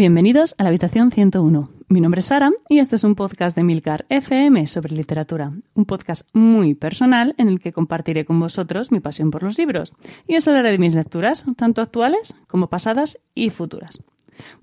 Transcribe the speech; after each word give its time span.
Bienvenidos 0.00 0.54
a 0.56 0.62
la 0.62 0.70
habitación 0.70 1.10
101. 1.12 1.68
Mi 1.88 2.00
nombre 2.00 2.20
es 2.20 2.24
Sara 2.24 2.50
y 2.70 2.78
este 2.78 2.96
es 2.96 3.04
un 3.04 3.14
podcast 3.14 3.54
de 3.54 3.64
Milcar 3.64 4.06
FM 4.08 4.66
sobre 4.66 4.96
literatura, 4.96 5.52
un 5.74 5.84
podcast 5.84 6.26
muy 6.32 6.74
personal 6.74 7.34
en 7.36 7.48
el 7.48 7.60
que 7.60 7.74
compartiré 7.74 8.24
con 8.24 8.40
vosotros 8.40 8.92
mi 8.92 9.00
pasión 9.00 9.30
por 9.30 9.42
los 9.42 9.58
libros 9.58 9.92
y 10.26 10.36
os 10.36 10.48
hablaré 10.48 10.70
de 10.70 10.78
mis 10.78 10.94
lecturas, 10.94 11.44
tanto 11.58 11.82
actuales 11.82 12.34
como 12.48 12.68
pasadas 12.68 13.20
y 13.34 13.50
futuras. 13.50 14.00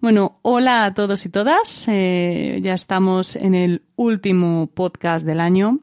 Bueno, 0.02 0.40
hola 0.42 0.86
a 0.86 0.96
todos 0.96 1.24
y 1.28 1.30
todas. 1.30 1.86
Eh, 1.88 2.60
ya 2.64 2.74
estamos 2.74 3.36
en 3.36 3.54
el 3.54 3.84
último 3.96 4.72
podcast 4.74 5.24
del 5.24 5.40
año. 5.40 5.82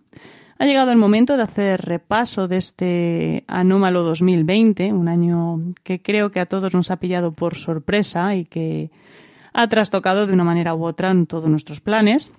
Ha 0.58 0.66
llegado 0.66 0.90
el 0.90 0.98
momento 0.98 1.36
de 1.36 1.44
hacer 1.44 1.80
repaso 1.80 2.48
de 2.48 2.56
este 2.56 3.44
anómalo 3.46 4.02
2020, 4.02 4.92
un 4.92 5.06
año 5.06 5.60
que 5.84 6.02
creo 6.02 6.32
que 6.32 6.40
a 6.40 6.46
todos 6.46 6.74
nos 6.74 6.90
ha 6.90 6.96
pillado 6.96 7.30
por 7.30 7.54
sorpresa 7.54 8.34
y 8.34 8.46
que 8.46 8.90
ha 9.54 9.68
trastocado 9.68 10.26
de 10.26 10.32
una 10.32 10.44
manera 10.44 10.74
u 10.74 10.84
otra 10.84 11.10
en 11.10 11.26
todos 11.26 11.48
nuestros 11.48 11.80
planes. 11.80 12.32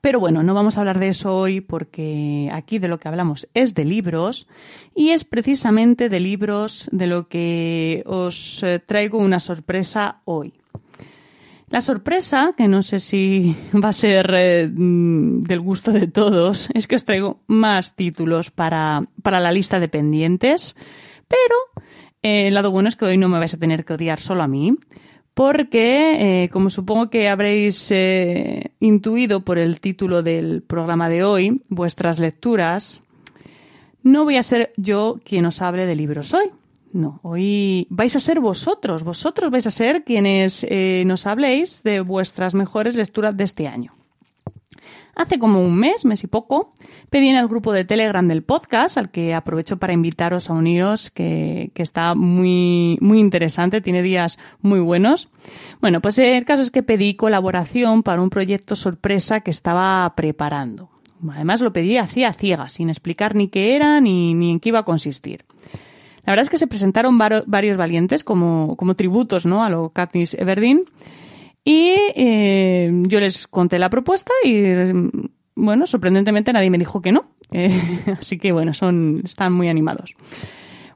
Pero 0.00 0.20
bueno, 0.20 0.42
no 0.42 0.54
vamos 0.54 0.76
a 0.76 0.80
hablar 0.80 0.98
de 0.98 1.08
eso 1.08 1.36
hoy 1.36 1.60
porque 1.60 2.48
aquí 2.52 2.78
de 2.78 2.88
lo 2.88 2.98
que 2.98 3.08
hablamos 3.08 3.48
es 3.54 3.74
de 3.74 3.84
libros 3.84 4.48
y 4.94 5.10
es 5.10 5.24
precisamente 5.24 6.08
de 6.08 6.20
libros 6.20 6.88
de 6.92 7.06
lo 7.06 7.28
que 7.28 8.02
os 8.06 8.62
eh, 8.62 8.78
traigo 8.78 9.18
una 9.18 9.40
sorpresa 9.40 10.20
hoy. 10.24 10.52
La 11.68 11.80
sorpresa, 11.80 12.54
que 12.56 12.68
no 12.68 12.82
sé 12.82 12.98
si 12.98 13.56
va 13.74 13.88
a 13.88 13.92
ser 13.92 14.30
eh, 14.34 14.68
mm, 14.68 15.42
del 15.42 15.60
gusto 15.60 15.92
de 15.92 16.06
todos, 16.06 16.70
es 16.74 16.86
que 16.86 16.96
os 16.96 17.04
traigo 17.04 17.40
más 17.46 17.94
títulos 17.94 18.50
para, 18.50 19.02
para 19.22 19.40
la 19.40 19.52
lista 19.52 19.80
de 19.80 19.88
pendientes, 19.88 20.76
pero 21.26 21.84
eh, 22.22 22.48
el 22.48 22.54
lado 22.54 22.70
bueno 22.70 22.88
es 22.88 22.96
que 22.96 23.06
hoy 23.06 23.18
no 23.18 23.28
me 23.28 23.38
vais 23.38 23.54
a 23.54 23.58
tener 23.58 23.84
que 23.84 23.94
odiar 23.94 24.20
solo 24.20 24.42
a 24.42 24.48
mí, 24.48 24.76
porque, 25.34 26.44
eh, 26.44 26.48
como 26.50 26.70
supongo 26.70 27.10
que 27.10 27.28
habréis 27.28 27.90
eh, 27.90 28.70
intuido 28.78 29.40
por 29.40 29.58
el 29.58 29.80
título 29.80 30.22
del 30.22 30.62
programa 30.62 31.08
de 31.08 31.24
hoy, 31.24 31.60
vuestras 31.68 32.20
lecturas, 32.20 33.02
no 34.04 34.24
voy 34.24 34.36
a 34.36 34.42
ser 34.42 34.72
yo 34.76 35.16
quien 35.24 35.44
os 35.46 35.60
hable 35.60 35.86
de 35.86 35.96
libros 35.96 36.32
hoy. 36.34 36.50
No, 36.92 37.18
hoy 37.24 37.88
vais 37.90 38.14
a 38.14 38.20
ser 38.20 38.38
vosotros, 38.38 39.02
vosotros 39.02 39.50
vais 39.50 39.66
a 39.66 39.72
ser 39.72 40.04
quienes 40.04 40.64
eh, 40.70 41.02
nos 41.04 41.26
habléis 41.26 41.82
de 41.82 42.00
vuestras 42.00 42.54
mejores 42.54 42.94
lecturas 42.94 43.36
de 43.36 43.42
este 43.42 43.66
año. 43.66 43.90
Hace 45.16 45.38
como 45.38 45.64
un 45.64 45.76
mes, 45.76 46.04
mes 46.04 46.24
y 46.24 46.26
poco, 46.26 46.72
pedí 47.08 47.28
en 47.28 47.36
el 47.36 47.46
grupo 47.46 47.72
de 47.72 47.84
Telegram 47.84 48.26
del 48.26 48.42
podcast, 48.42 48.98
al 48.98 49.10
que 49.10 49.34
aprovecho 49.34 49.76
para 49.76 49.92
invitaros 49.92 50.50
a 50.50 50.54
uniros, 50.54 51.10
que, 51.10 51.70
está 51.76 52.14
muy, 52.14 52.98
muy 53.00 53.20
interesante, 53.20 53.80
tiene 53.80 54.02
días 54.02 54.38
muy 54.60 54.80
buenos. 54.80 55.28
Bueno, 55.80 56.00
pues 56.00 56.18
el 56.18 56.44
caso 56.44 56.62
es 56.62 56.70
que 56.70 56.82
pedí 56.82 57.14
colaboración 57.14 58.02
para 58.02 58.22
un 58.22 58.30
proyecto 58.30 58.74
sorpresa 58.74 59.40
que 59.40 59.50
estaba 59.50 60.12
preparando. 60.16 60.90
Además 61.30 61.60
lo 61.60 61.72
pedí 61.72 61.96
así 61.96 62.24
a 62.24 62.32
ciegas, 62.32 62.72
sin 62.72 62.90
explicar 62.90 63.34
ni 63.34 63.48
qué 63.48 63.76
era 63.76 64.00
ni, 64.00 64.34
ni 64.34 64.50
en 64.50 64.60
qué 64.60 64.70
iba 64.70 64.80
a 64.80 64.84
consistir. 64.84 65.44
La 66.26 66.32
verdad 66.32 66.42
es 66.42 66.50
que 66.50 66.58
se 66.58 66.66
presentaron 66.66 67.18
varios 67.18 67.76
valientes 67.76 68.24
como, 68.24 68.76
como 68.76 68.94
tributos 68.94 69.44
¿no? 69.46 69.62
a 69.62 69.68
lo 69.68 69.90
Katniss 69.90 70.34
Everdeen 70.34 70.82
y 71.64 71.94
eh, 72.14 72.90
yo 73.06 73.20
les 73.20 73.46
conté 73.46 73.78
la 73.78 73.88
propuesta 73.88 74.32
y, 74.44 74.64
bueno, 75.56 75.86
sorprendentemente 75.86 76.52
nadie 76.52 76.70
me 76.70 76.78
dijo 76.78 77.00
que 77.00 77.12
no. 77.12 77.30
Eh, 77.56 77.80
así 78.18 78.36
que, 78.36 78.50
bueno, 78.50 78.74
son, 78.74 79.20
están 79.22 79.52
muy 79.52 79.68
animados. 79.68 80.16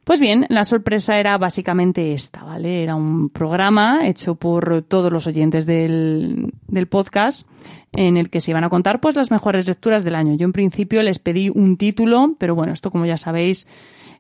Pues 0.02 0.19
bien, 0.19 0.46
la 0.48 0.64
sorpresa 0.64 1.20
era 1.20 1.39
básicamente 1.39 2.14
esta, 2.14 2.42
¿vale? 2.42 2.83
Era 2.83 2.96
un 2.96 3.29
programa 3.29 4.08
hecho 4.08 4.34
por 4.34 4.83
todos 4.83 5.12
los 5.12 5.29
oyentes 5.29 5.67
del, 5.67 6.52
del, 6.67 6.89
podcast 6.89 7.46
en 7.92 8.17
el 8.17 8.29
que 8.29 8.40
se 8.40 8.50
iban 8.50 8.64
a 8.64 8.70
contar 8.70 9.00
pues 9.00 9.14
las 9.14 9.30
mejores 9.30 9.68
lecturas 9.68 10.02
del 10.02 10.17
año. 10.17 10.35
Yo 10.35 10.46
en 10.46 10.52
principio 10.52 11.02
les 11.02 11.20
pedí 11.20 11.48
un 11.50 11.77
título, 11.77 12.35
pero 12.39 12.56
bueno, 12.56 12.73
esto 12.73 12.90
como 12.90 13.06
ya 13.06 13.18
sabéis, 13.18 13.68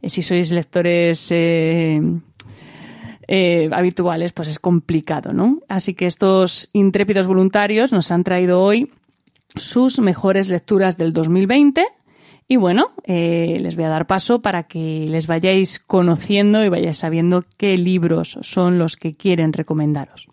eh, 0.02 0.10
si 0.10 0.22
sois 0.22 0.52
lectores 0.52 1.26
eh, 1.30 2.00
habituales, 3.72 4.32
pues 4.32 4.48
es 4.48 4.58
complicado, 4.58 5.32
¿no? 5.32 5.60
Así 5.68 5.94
que 5.94 6.06
estos 6.06 6.70
intrépidos 6.72 7.26
voluntarios 7.26 7.92
nos 7.92 8.10
han 8.10 8.24
traído 8.24 8.62
hoy 8.62 8.90
sus 9.54 10.00
mejores 10.00 10.48
lecturas 10.48 10.96
del 10.96 11.12
2020 11.12 11.84
y 12.50 12.56
bueno, 12.56 12.92
eh, 13.04 13.58
les 13.60 13.76
voy 13.76 13.84
a 13.84 13.90
dar 13.90 14.06
paso 14.06 14.40
para 14.40 14.62
que 14.62 15.06
les 15.08 15.26
vayáis 15.26 15.78
conociendo 15.78 16.64
y 16.64 16.70
vayáis 16.70 16.96
sabiendo 16.96 17.44
qué 17.58 17.76
libros 17.76 18.38
son 18.40 18.78
los 18.78 18.96
que 18.96 19.14
quieren 19.14 19.52
recomendaros. 19.52 20.28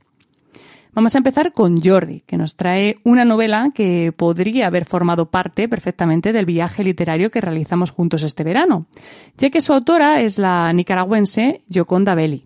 Vamos 0.93 1.13
a 1.13 1.17
empezar 1.17 1.51
con 1.51 1.81
Jordi, 1.81 2.21
que 2.21 2.37
nos 2.37 2.55
trae 2.55 2.95
una 3.03 3.25
novela 3.25 3.71
que 3.75 4.13
podría 4.15 4.67
haber 4.67 4.85
formado 4.85 5.29
parte 5.29 5.67
perfectamente 5.67 6.31
del 6.31 6.45
viaje 6.45 6.85
literario 6.85 7.31
que 7.31 7.41
realizamos 7.41 7.91
juntos 7.91 8.23
este 8.23 8.45
verano, 8.45 8.85
ya 9.37 9.49
que 9.49 9.59
su 9.59 9.73
autora 9.73 10.21
es 10.21 10.37
la 10.37 10.71
nicaragüense 10.71 11.63
Yoconda 11.67 12.15
Belli. 12.15 12.44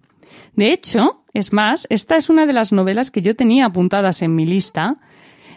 De 0.60 0.74
hecho, 0.74 1.24
es 1.34 1.54
más, 1.54 1.88
esta 1.90 2.18
es 2.18 2.30
una 2.30 2.46
de 2.46 2.52
las 2.52 2.74
novelas 2.74 3.12
que 3.12 3.22
yo 3.22 3.34
tenía 3.34 3.68
apuntadas 3.68 4.22
en 4.22 4.36
mi 4.36 4.46
lista, 4.46 4.98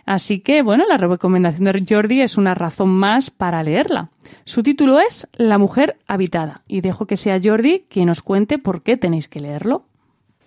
así 0.07 0.39
que 0.39 0.63
bueno, 0.63 0.85
la 0.89 0.97
recomendación 0.97 1.65
de 1.65 1.85
Jordi 1.89 2.21
es 2.21 2.39
una 2.39 2.55
razón 2.55 2.91
más 2.91 3.29
para 3.29 3.65
leerla. 3.65 4.11
Su 4.45 4.63
título 4.63 5.01
es 5.01 5.27
La 5.33 5.59
mujer 5.59 5.97
habitada 6.07 6.63
y 6.69 6.83
dejo 6.83 7.07
que 7.07 7.17
sea 7.17 7.41
Jordi 7.43 7.85
quien 7.89 8.11
os 8.11 8.23
cuente 8.23 8.59
por 8.59 8.85
qué 8.85 8.97
tenéis 8.97 9.27
que 9.27 9.41
leerlo. 9.41 9.87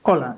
Hola, 0.04 0.38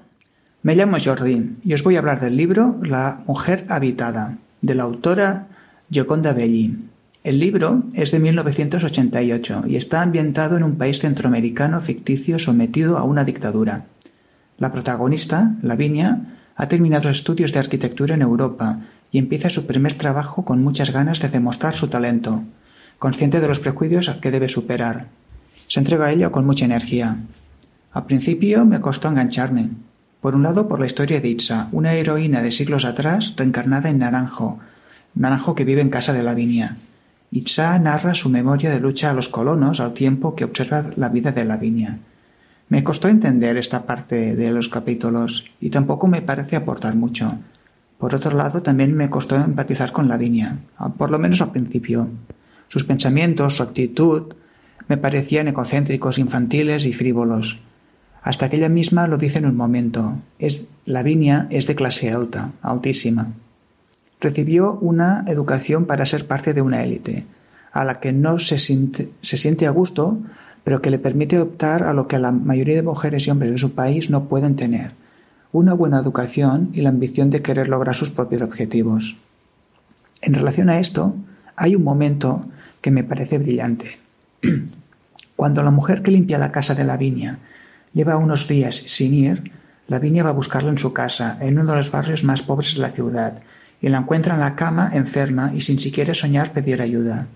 me 0.63 0.75
llamo 0.75 0.97
Jordi 1.00 1.57
y 1.63 1.75
os 1.75 1.83
voy 1.83 1.95
a 1.95 2.00
hablar 2.00 2.19
del 2.19 2.38
libro 2.38 2.79
La 2.81 3.19
mujer 3.27 3.67
habitada, 3.69 4.39
de 4.63 4.73
la 4.73 4.81
autora 4.81 5.45
Gioconda 5.91 6.33
Belli. 6.33 6.75
El 7.23 7.39
libro 7.39 7.83
es 7.94 8.09
de 8.09 8.19
1988 8.19 9.66
y 9.67 9.75
está 9.75 10.01
ambientado 10.01 10.57
en 10.57 10.63
un 10.63 10.77
país 10.77 10.97
centroamericano 10.97 11.81
ficticio 11.81 12.39
sometido 12.39 12.97
a 12.97 13.03
una 13.03 13.25
dictadura. 13.25 13.85
La 14.57 14.72
protagonista, 14.72 15.56
Lavinia, 15.62 16.22
ha 16.56 16.68
terminado 16.68 17.09
estudios 17.09 17.53
de 17.53 17.59
arquitectura 17.59 18.16
en 18.16 18.23
Europa 18.23 18.79
y 19.12 19.19
empieza 19.19 19.50
su 19.50 19.68
primer 19.68 19.94
trabajo 19.94 20.45
con 20.45 20.63
muchas 20.63 20.91
ganas 20.91 21.19
de 21.19 21.29
demostrar 21.29 21.75
su 21.75 21.88
talento, 21.90 22.44
consciente 22.97 23.40
de 23.40 23.47
los 23.47 23.59
prejuicios 23.59 24.09
que 24.09 24.31
debe 24.31 24.50
superar. 24.50 25.07
Se 25.68 25.79
entrega 25.79 26.07
a 26.07 26.12
ello 26.12 26.31
con 26.31 26.45
mucha 26.45 26.66
energía. 26.66 27.18
Al 27.91 28.06
principio 28.06 28.66
me 28.66 28.81
costó 28.81 29.07
engancharme. 29.07 29.69
Por 30.22 30.34
un 30.34 30.41
lado, 30.41 30.68
por 30.68 30.79
la 30.79 30.88
historia 30.88 31.22
de 31.22 31.29
Itza, 31.29 31.68
una 31.72 31.94
heroína 31.94 32.41
de 32.41 32.51
siglos 32.51 32.85
atrás 32.85 33.34
reencarnada 33.38 33.89
en 33.89 34.00
Naranjo, 34.00 34.59
Naranjo 35.13 35.53
que 35.53 35.66
vive 35.66 35.81
en 35.81 35.89
casa 35.89 36.13
de 36.13 36.24
Lavinia. 36.24 36.78
Itza 37.31 37.78
narra 37.78 38.16
su 38.16 38.29
memoria 38.29 38.72
de 38.72 38.79
lucha 38.79 39.12
a 39.12 39.13
los 39.13 39.29
colonos 39.29 39.79
al 39.79 39.94
tiempo 39.94 40.35
que 40.35 40.45
observa 40.45 40.89
la 40.95 41.09
vida 41.09 41.31
de 41.31 41.45
Lavinia. 41.45 42.00
Me 42.69 42.83
costó 42.83 43.07
entender 43.07 43.57
esta 43.57 43.85
parte 43.85 44.35
de 44.35 44.51
los 44.51 44.67
capítulos 44.67 45.45
y 45.61 45.69
tampoco 45.69 46.07
me 46.07 46.22
parece 46.22 46.57
aportar 46.57 46.95
mucho. 46.95 47.39
Por 47.97 48.13
otro 48.13 48.35
lado, 48.35 48.61
también 48.61 48.94
me 48.94 49.09
costó 49.09 49.35
empatizar 49.38 49.91
con 49.94 50.09
Lavinia, 50.09 50.59
por 50.97 51.09
lo 51.09 51.17
menos 51.17 51.41
al 51.41 51.51
principio. 51.51 52.09
Sus 52.67 52.83
pensamientos, 52.83 53.56
su 53.56 53.63
actitud, 53.63 54.33
me 54.89 54.97
parecían 54.97 55.47
egocéntricos, 55.47 56.19
infantiles 56.19 56.85
y 56.85 56.94
frívolos. 56.94 57.59
Hasta 58.22 58.50
que 58.50 58.57
ella 58.57 58.69
misma 58.69 59.07
lo 59.07 59.17
dice 59.17 59.38
en 59.38 59.45
un 59.45 59.56
momento. 59.56 60.16
Es, 60.38 60.66
Lavinia 60.85 61.47
es 61.50 61.67
de 61.67 61.75
clase 61.75 62.11
alta, 62.11 62.51
altísima. 62.61 63.31
Recibió 64.19 64.73
una 64.81 65.23
educación 65.27 65.85
para 65.85 66.06
ser 66.06 66.27
parte 66.27 66.53
de 66.53 66.61
una 66.61 66.83
élite, 66.83 67.25
a 67.71 67.86
la 67.86 68.01
que 68.01 68.12
no 68.12 68.39
se 68.39 68.59
se 68.59 69.38
siente 69.38 69.68
a 69.68 69.71
gusto, 69.71 70.19
pero 70.67 70.81
que 70.81 70.89
le 70.89 70.99
permite 70.99 71.39
optar 71.39 71.83
a 71.83 71.93
lo 71.93 72.09
que 72.09 72.19
la 72.19 72.33
mayoría 72.33 72.75
de 72.75 72.81
mujeres 72.81 73.25
y 73.25 73.31
hombres 73.31 73.53
de 73.53 73.57
su 73.57 73.73
país 73.73 74.09
no 74.09 74.27
pueden 74.27 74.57
tener, 74.57 74.91
una 75.53 75.71
buena 75.71 75.97
educación 75.97 76.71
y 76.73 76.81
la 76.81 76.89
ambición 76.89 77.29
de 77.29 77.41
querer 77.41 77.69
lograr 77.69 77.95
sus 77.95 78.11
propios 78.11 78.41
objetivos. 78.41 79.15
En 80.19 80.33
relación 80.33 80.69
a 80.69 80.81
esto, 80.81 81.15
hay 81.55 81.73
un 81.73 81.85
momento 81.85 82.45
que 82.81 82.91
me 82.91 83.05
parece 83.05 83.37
brillante. 83.37 83.97
Cuando 85.37 85.63
la 85.63 85.71
mujer 85.71 86.01
que 86.01 86.11
limpia 86.11 86.37
la 86.37 86.51
casa 86.51 86.75
de 86.75 86.83
la 86.83 86.97
viña 86.97 87.39
lleva 87.93 88.17
unos 88.17 88.49
días 88.49 88.75
sin 88.75 89.13
ir, 89.13 89.53
la 89.87 89.99
viña 89.99 90.23
va 90.23 90.31
a 90.31 90.33
buscarla 90.33 90.71
en 90.71 90.79
su 90.79 90.91
casa, 90.91 91.37
en 91.39 91.59
uno 91.59 91.71
de 91.71 91.77
los 91.77 91.91
barrios 91.91 92.25
más 92.25 92.41
pobres 92.41 92.73
de 92.73 92.81
la 92.81 92.91
ciudad, 92.91 93.39
y 93.81 93.87
la 93.87 93.99
encuentra 93.99 94.33
en 94.33 94.41
la 94.41 94.57
cama 94.57 94.91
enferma 94.93 95.53
y 95.55 95.61
sin 95.61 95.79
siquiera 95.79 96.13
soñar 96.13 96.51
pedir 96.51 96.81
ayuda. 96.81 97.27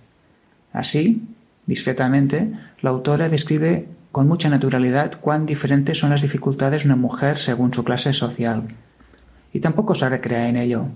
Así, 0.73 1.29
discretamente, 1.65 2.51
la 2.81 2.89
autora 2.89 3.29
describe 3.29 3.87
con 4.11 4.27
mucha 4.27 4.49
naturalidad 4.49 5.19
cuán 5.21 5.45
diferentes 5.45 5.97
son 5.97 6.09
las 6.09 6.21
dificultades 6.21 6.83
de 6.83 6.89
una 6.89 6.95
mujer 6.95 7.37
según 7.37 7.73
su 7.73 7.83
clase 7.83 8.13
social. 8.13 8.63
Y 9.53 9.59
tampoco 9.59 9.95
se 9.95 10.09
recrea 10.09 10.49
en 10.49 10.57
ello. 10.57 10.87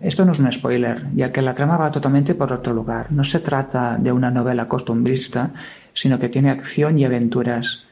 Esto 0.00 0.24
no 0.24 0.32
es 0.32 0.38
un 0.38 0.50
spoiler, 0.50 1.06
ya 1.14 1.30
que 1.30 1.42
la 1.42 1.54
trama 1.54 1.76
va 1.76 1.90
totalmente 1.90 2.34
por 2.34 2.52
otro 2.52 2.72
lugar. 2.72 3.12
No 3.12 3.24
se 3.24 3.40
trata 3.40 3.98
de 3.98 4.12
una 4.12 4.30
novela 4.30 4.68
costumbrista, 4.68 5.50
sino 5.92 6.18
que 6.18 6.30
tiene 6.30 6.50
acción 6.50 6.98
y 6.98 7.04
aventuras. 7.04 7.84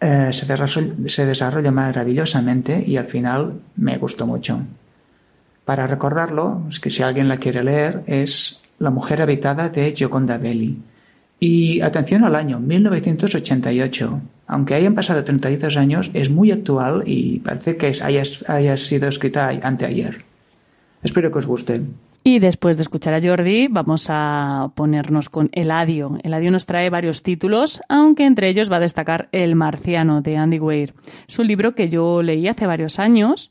eh, 0.00 0.30
se, 0.32 1.26
desarrolla, 1.26 1.72
maravillosamente 1.72 2.82
y 2.86 2.96
al 2.96 3.06
final 3.06 3.60
me 3.76 3.98
gustó 3.98 4.26
mucho. 4.26 4.60
Para 5.64 5.86
recordarlo, 5.86 6.62
es 6.70 6.80
que 6.80 6.90
si 6.90 7.02
alguien 7.02 7.28
la 7.28 7.38
quiere 7.38 7.64
leer, 7.64 8.02
es 8.06 8.60
La 8.78 8.90
mujer 8.90 9.20
habitada 9.20 9.68
de 9.68 9.92
Gioconda 9.92 10.38
Belli. 10.38 10.82
Y 11.40 11.80
atención 11.80 12.24
al 12.24 12.36
año, 12.36 12.60
1988. 12.60 14.20
Aunque 14.46 14.74
hayan 14.74 14.94
pasado 14.94 15.24
32 15.24 15.76
años, 15.78 16.10
es 16.12 16.28
muy 16.28 16.50
actual 16.50 17.02
y 17.06 17.38
parece 17.38 17.76
que 17.76 17.86
haya, 18.02 18.22
haya 18.46 18.76
sido 18.76 19.08
escrita 19.08 19.48
anteayer. 19.48 20.22
Espero 21.02 21.32
que 21.32 21.38
os 21.38 21.46
guste. 21.46 21.80
Y 22.22 22.38
después 22.38 22.76
de 22.76 22.82
escuchar 22.82 23.14
a 23.14 23.22
Jordi, 23.22 23.68
vamos 23.68 24.08
a 24.10 24.72
ponernos 24.74 25.30
con 25.30 25.48
Eladio. 25.52 26.18
Eladio 26.22 26.50
nos 26.50 26.66
trae 26.66 26.90
varios 26.90 27.22
títulos, 27.22 27.80
aunque 27.88 28.26
entre 28.26 28.48
ellos 28.48 28.70
va 28.70 28.76
a 28.76 28.80
destacar 28.80 29.30
El 29.32 29.54
Marciano 29.54 30.20
de 30.20 30.36
Andy 30.36 30.58
Weir. 30.58 30.92
Es 31.26 31.38
un 31.38 31.46
libro 31.46 31.74
que 31.74 31.88
yo 31.88 32.22
leí 32.22 32.46
hace 32.46 32.66
varios 32.66 32.98
años 32.98 33.50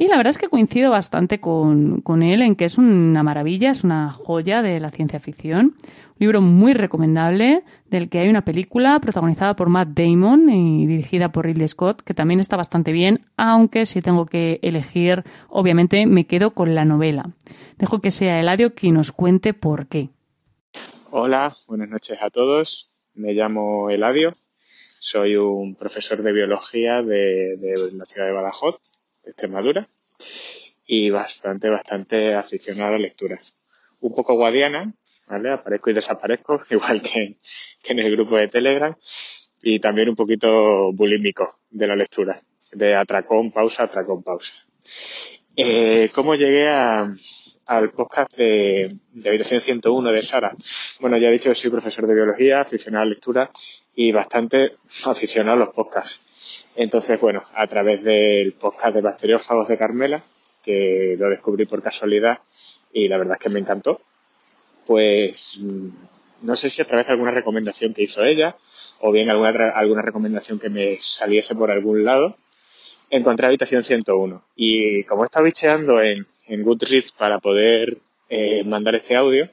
y 0.00 0.06
la 0.06 0.16
verdad 0.16 0.30
es 0.30 0.38
que 0.38 0.46
coincido 0.46 0.92
bastante 0.92 1.40
con, 1.40 2.02
con, 2.02 2.22
él 2.22 2.40
en 2.40 2.54
que 2.54 2.64
es 2.64 2.78
una 2.78 3.24
maravilla, 3.24 3.72
es 3.72 3.82
una 3.82 4.12
joya 4.12 4.62
de 4.62 4.78
la 4.78 4.92
ciencia 4.92 5.18
ficción. 5.18 5.74
Un 5.74 6.16
libro 6.20 6.40
muy 6.40 6.72
recomendable, 6.72 7.64
del 7.90 8.08
que 8.08 8.20
hay 8.20 8.28
una 8.28 8.44
película 8.44 9.00
protagonizada 9.00 9.56
por 9.56 9.70
Matt 9.70 9.88
Damon 9.88 10.50
y 10.50 10.86
dirigida 10.86 11.32
por 11.32 11.46
Ridley 11.46 11.66
Scott, 11.66 12.02
que 12.02 12.14
también 12.14 12.38
está 12.38 12.56
bastante 12.56 12.92
bien, 12.92 13.26
aunque 13.36 13.86
si 13.86 14.00
tengo 14.00 14.24
que 14.24 14.60
elegir, 14.62 15.24
obviamente 15.48 16.06
me 16.06 16.28
quedo 16.28 16.52
con 16.52 16.76
la 16.76 16.84
novela. 16.84 17.32
Dejo 17.76 18.00
que 18.00 18.12
sea 18.12 18.38
Eladio 18.38 18.76
quien 18.76 18.94
nos 18.94 19.10
cuente 19.10 19.52
por 19.52 19.88
qué. 19.88 20.10
Hola, 21.10 21.52
buenas 21.66 21.88
noches 21.88 22.22
a 22.22 22.30
todos. 22.30 22.92
Me 23.14 23.32
llamo 23.32 23.90
Eladio. 23.90 24.32
Soy 25.00 25.34
un 25.34 25.74
profesor 25.74 26.22
de 26.22 26.32
biología 26.32 27.02
de, 27.02 27.56
de 27.56 27.74
la 27.94 28.04
ciudad 28.04 28.28
de 28.28 28.32
Badajoz 28.32 28.80
Extremadura 29.28 29.86
y 30.86 31.10
bastante, 31.10 31.68
bastante 31.68 32.34
aficionado 32.34 32.88
a 32.88 32.92
la 32.92 32.98
lectura. 32.98 33.38
Un 34.00 34.14
poco 34.14 34.34
guadiana, 34.34 34.92
¿vale? 35.28 35.52
Aparezco 35.52 35.90
y 35.90 35.94
desaparezco, 35.94 36.62
igual 36.70 37.02
que, 37.02 37.36
en 37.84 37.98
el 37.98 38.10
grupo 38.12 38.36
de 38.36 38.48
Telegram, 38.48 38.96
y 39.62 39.80
también 39.80 40.08
un 40.08 40.16
poquito 40.16 40.92
bulímico 40.92 41.58
de 41.70 41.86
la 41.86 41.96
lectura, 41.96 42.40
de 42.72 42.94
atracón, 42.94 43.50
pausa, 43.50 43.84
atracón, 43.84 44.22
pausa. 44.22 44.54
Eh, 45.56 46.10
¿Cómo 46.14 46.36
llegué 46.36 46.68
a, 46.68 47.12
al 47.66 47.90
podcast 47.90 48.34
de, 48.36 48.88
de, 49.12 49.28
Habitación 49.28 49.60
101 49.60 50.12
de 50.12 50.22
Sara? 50.22 50.56
Bueno, 51.00 51.18
ya 51.18 51.28
he 51.28 51.32
dicho 51.32 51.50
que 51.50 51.54
soy 51.54 51.70
profesor 51.70 52.06
de 52.06 52.14
biología, 52.14 52.60
aficionado 52.60 53.02
a 53.02 53.04
la 53.04 53.10
lectura 53.10 53.50
y 53.94 54.12
bastante 54.12 54.72
aficionado 55.04 55.56
a 55.56 55.66
los 55.66 55.74
podcasts. 55.74 56.20
Entonces, 56.80 57.20
bueno, 57.20 57.42
a 57.54 57.66
través 57.66 58.04
del 58.04 58.52
podcast 58.52 58.94
de 58.94 59.00
Bacteriófagos 59.00 59.66
de 59.66 59.76
Carmela, 59.76 60.22
que 60.62 61.16
lo 61.18 61.28
descubrí 61.28 61.66
por 61.66 61.82
casualidad 61.82 62.38
y 62.92 63.08
la 63.08 63.18
verdad 63.18 63.36
es 63.36 63.44
que 63.44 63.52
me 63.52 63.58
encantó, 63.58 64.00
pues 64.86 65.58
mm, 65.60 65.88
no 66.42 66.54
sé 66.54 66.70
si 66.70 66.80
a 66.80 66.84
través 66.84 67.08
de 67.08 67.14
alguna 67.14 67.32
recomendación 67.32 67.92
que 67.92 68.04
hizo 68.04 68.22
ella 68.22 68.54
o 69.00 69.10
bien 69.10 69.28
alguna, 69.28 69.70
alguna 69.70 70.02
recomendación 70.02 70.60
que 70.60 70.68
me 70.70 70.96
saliese 71.00 71.56
por 71.56 71.72
algún 71.72 72.04
lado, 72.04 72.36
encontré 73.10 73.48
Habitación 73.48 73.82
101. 73.82 74.40
Y 74.54 75.02
como 75.02 75.24
he 75.24 75.26
estado 75.26 75.46
bicheando 75.46 76.00
en, 76.00 76.28
en 76.46 76.62
Goodreads 76.62 77.10
para 77.10 77.40
poder 77.40 77.98
eh, 78.28 78.62
mandar 78.62 78.94
este 78.94 79.16
audio, 79.16 79.48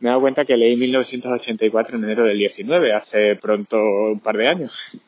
me 0.00 0.08
he 0.08 0.10
dado 0.10 0.20
cuenta 0.20 0.44
que 0.44 0.58
leí 0.58 0.76
1984 0.76 1.96
en 1.96 2.04
enero 2.04 2.24
del 2.24 2.36
19, 2.36 2.92
hace 2.92 3.36
pronto 3.36 3.78
un 3.78 4.20
par 4.20 4.36
de 4.36 4.48
años 4.48 5.00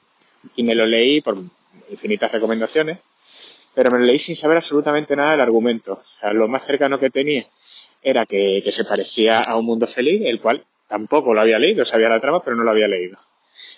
y 0.56 0.62
me 0.62 0.74
lo 0.74 0.86
leí 0.86 1.20
por 1.20 1.36
infinitas 1.90 2.32
recomendaciones, 2.32 2.98
pero 3.74 3.90
me 3.90 3.98
lo 3.98 4.04
leí 4.04 4.18
sin 4.18 4.36
saber 4.36 4.56
absolutamente 4.56 5.16
nada 5.16 5.32
del 5.32 5.40
argumento. 5.40 5.94
O 5.94 6.20
sea, 6.20 6.32
lo 6.32 6.48
más 6.48 6.64
cercano 6.64 6.98
que 6.98 7.10
tenía 7.10 7.44
era 8.02 8.26
que, 8.26 8.60
que 8.62 8.72
se 8.72 8.84
parecía 8.84 9.40
a 9.40 9.56
Un 9.56 9.66
Mundo 9.66 9.86
Feliz, 9.86 10.22
el 10.24 10.40
cual 10.40 10.64
tampoco 10.86 11.34
lo 11.34 11.40
había 11.40 11.58
leído, 11.58 11.84
sabía 11.84 12.08
la 12.08 12.20
trama, 12.20 12.42
pero 12.42 12.56
no 12.56 12.64
lo 12.64 12.70
había 12.70 12.88
leído. 12.88 13.18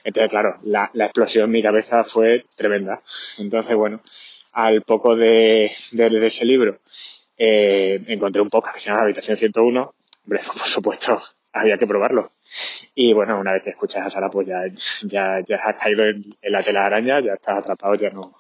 Entonces, 0.05 0.31
claro, 0.31 0.57
la, 0.65 0.91
la 0.95 1.07
explosión 1.07 1.45
en 1.45 1.51
mi 1.51 1.63
cabeza 1.63 2.05
fue 2.05 2.45
tremenda. 2.57 3.01
Entonces, 3.39 3.75
bueno, 3.77 4.01
al 4.53 4.83
poco 4.83 5.17
de, 5.17 5.71
de 5.93 6.27
ese 6.27 6.45
libro, 6.45 6.79
eh, 7.37 8.01
encontré 8.07 8.41
un 8.41 8.49
podcast 8.49 8.75
que 8.77 8.81
se 8.81 8.91
llama 8.91 9.03
Habitación 9.03 9.37
101. 9.37 9.95
Hombre, 10.25 10.41
por 10.47 10.59
supuesto, 10.59 11.19
había 11.57 11.79
que 11.79 11.87
probarlo. 11.87 12.31
Y 12.95 13.13
bueno, 13.13 13.39
una 13.39 13.53
vez 13.53 13.63
que 13.63 13.71
escuchas 13.71 14.07
a 14.07 14.11
Sara, 14.11 14.31
pues 14.31 14.47
ya, 14.47 14.63
ya, 15.03 15.41
ya 15.41 15.57
has 15.57 15.77
caído 15.77 16.05
en, 16.05 16.25
la 16.43 16.63
tela 16.63 16.87
araña, 16.87 17.21
ya 17.21 17.35
estás 17.35 17.59
atrapado, 17.59 17.95
ya 17.95 18.11
no, 18.11 18.33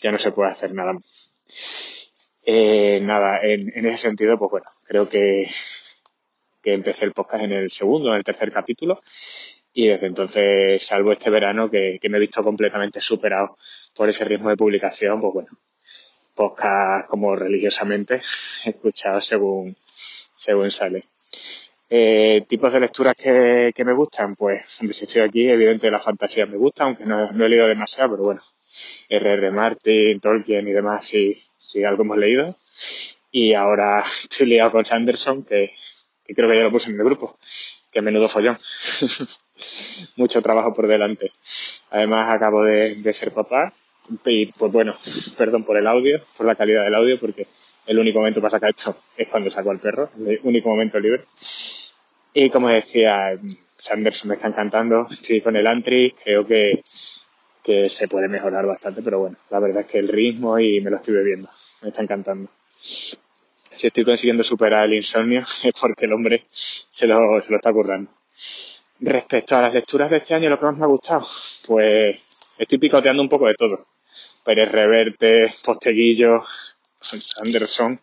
ya 0.00 0.12
no 0.12 0.18
se 0.18 0.32
puede 0.32 0.50
hacer 0.50 0.74
nada. 0.74 0.96
Eh, 2.44 3.00
nada, 3.02 3.40
en, 3.42 3.72
en, 3.74 3.86
ese 3.86 4.08
sentido, 4.08 4.38
pues 4.38 4.50
bueno, 4.50 4.66
creo 4.84 5.08
que, 5.08 5.48
que 6.62 6.74
empecé 6.74 7.04
el 7.04 7.12
podcast 7.12 7.44
en 7.44 7.52
el 7.52 7.70
segundo, 7.70 8.10
en 8.10 8.16
el 8.16 8.24
tercer 8.24 8.50
capítulo, 8.52 9.00
y 9.72 9.88
desde 9.88 10.06
entonces, 10.06 10.84
salvo 10.84 11.12
este 11.12 11.30
verano, 11.30 11.70
que, 11.70 11.98
que 12.00 12.08
me 12.08 12.16
he 12.16 12.20
visto 12.20 12.42
completamente 12.42 13.00
superado 13.00 13.56
por 13.94 14.08
ese 14.08 14.24
ritmo 14.24 14.48
de 14.50 14.56
publicación, 14.56 15.20
pues 15.20 15.32
bueno, 15.34 15.48
podcast 16.34 17.08
como 17.08 17.34
religiosamente 17.34 18.20
escuchado 18.64 19.20
según, 19.20 19.76
según 20.36 20.70
sale. 20.70 21.04
Eh, 21.90 22.44
tipos 22.46 22.72
de 22.72 22.80
lecturas 22.80 23.14
que, 23.14 23.72
que, 23.74 23.84
me 23.84 23.94
gustan, 23.94 24.36
pues, 24.36 24.68
si 24.68 24.86
estoy 24.90 25.22
aquí, 25.22 25.48
evidente 25.48 25.90
la 25.90 25.98
fantasía 25.98 26.44
me 26.44 26.56
gusta, 26.56 26.84
aunque 26.84 27.04
no, 27.06 27.32
no 27.32 27.46
he 27.46 27.48
leído 27.48 27.66
demasiado, 27.66 28.10
pero 28.10 28.24
bueno, 28.24 28.42
R.R. 29.08 29.50
Martin, 29.52 30.20
Tolkien 30.20 30.68
y 30.68 30.72
demás, 30.72 31.06
sí, 31.06 31.42
sí 31.58 31.84
algo 31.84 32.02
hemos 32.02 32.18
leído. 32.18 32.54
Y 33.30 33.54
ahora 33.54 34.02
estoy 34.22 34.48
liado 34.48 34.72
con 34.72 34.84
Sanderson, 34.84 35.42
que, 35.42 35.72
que 36.24 36.34
creo 36.34 36.48
que 36.50 36.56
ya 36.56 36.62
lo 36.62 36.70
puse 36.70 36.90
en 36.90 36.98
el 36.98 37.04
grupo, 37.04 37.38
que 37.90 38.02
menudo 38.02 38.28
follón. 38.28 38.58
Mucho 40.16 40.42
trabajo 40.42 40.74
por 40.74 40.86
delante. 40.86 41.32
Además, 41.90 42.30
acabo 42.30 42.64
de, 42.64 42.96
de 42.96 43.12
ser 43.12 43.32
papá, 43.32 43.72
y 44.24 44.46
pues 44.46 44.72
bueno, 44.72 44.94
perdón 45.38 45.64
por 45.64 45.76
el 45.76 45.86
audio, 45.86 46.20
por 46.36 46.46
la 46.46 46.54
calidad 46.54 46.84
del 46.84 46.94
audio, 46.94 47.18
porque 47.18 47.46
el 47.88 47.98
único 47.98 48.18
momento 48.18 48.40
para 48.40 48.50
sacar 48.50 48.70
esto 48.70 48.96
es 49.16 49.28
cuando 49.28 49.50
saco 49.50 49.70
al 49.70 49.80
perro, 49.80 50.10
el 50.18 50.40
único 50.42 50.68
momento 50.68 51.00
libre. 51.00 51.24
Y 52.34 52.50
como 52.50 52.68
decía, 52.68 53.34
Sanderson 53.78 54.28
me 54.28 54.34
está 54.34 54.48
encantando, 54.48 55.08
estoy 55.10 55.40
con 55.40 55.56
el 55.56 55.66
Antri, 55.66 56.14
creo 56.22 56.46
que, 56.46 56.82
que 57.64 57.88
se 57.88 58.06
puede 58.06 58.28
mejorar 58.28 58.66
bastante, 58.66 59.00
pero 59.00 59.20
bueno, 59.20 59.38
la 59.50 59.58
verdad 59.58 59.80
es 59.80 59.86
que 59.86 59.98
el 59.98 60.08
ritmo 60.08 60.58
y 60.58 60.82
me 60.82 60.90
lo 60.90 60.96
estoy 60.96 61.14
bebiendo, 61.14 61.48
me 61.82 61.88
está 61.88 62.02
encantando. 62.02 62.50
Si 62.76 63.86
estoy 63.86 64.04
consiguiendo 64.04 64.44
superar 64.44 64.84
el 64.84 64.94
insomnio 64.94 65.40
es 65.64 65.72
porque 65.80 66.04
el 66.04 66.12
hombre 66.12 66.44
se 66.50 67.06
lo, 67.06 67.40
se 67.40 67.50
lo 67.50 67.56
está 67.56 67.72
currando. 67.72 68.10
Respecto 69.00 69.56
a 69.56 69.62
las 69.62 69.72
lecturas 69.72 70.10
de 70.10 70.18
este 70.18 70.34
año, 70.34 70.50
lo 70.50 70.58
que 70.58 70.66
más 70.66 70.76
me 70.76 70.84
ha 70.84 70.88
gustado, 70.88 71.26
pues 71.66 72.18
estoy 72.58 72.78
picoteando 72.78 73.22
un 73.22 73.28
poco 73.30 73.46
de 73.46 73.54
todo. 73.54 73.86
Pérez 74.44 74.70
Reverte, 74.70 75.50
Posteguillo, 75.64 76.42
Sanderson, 77.00 77.98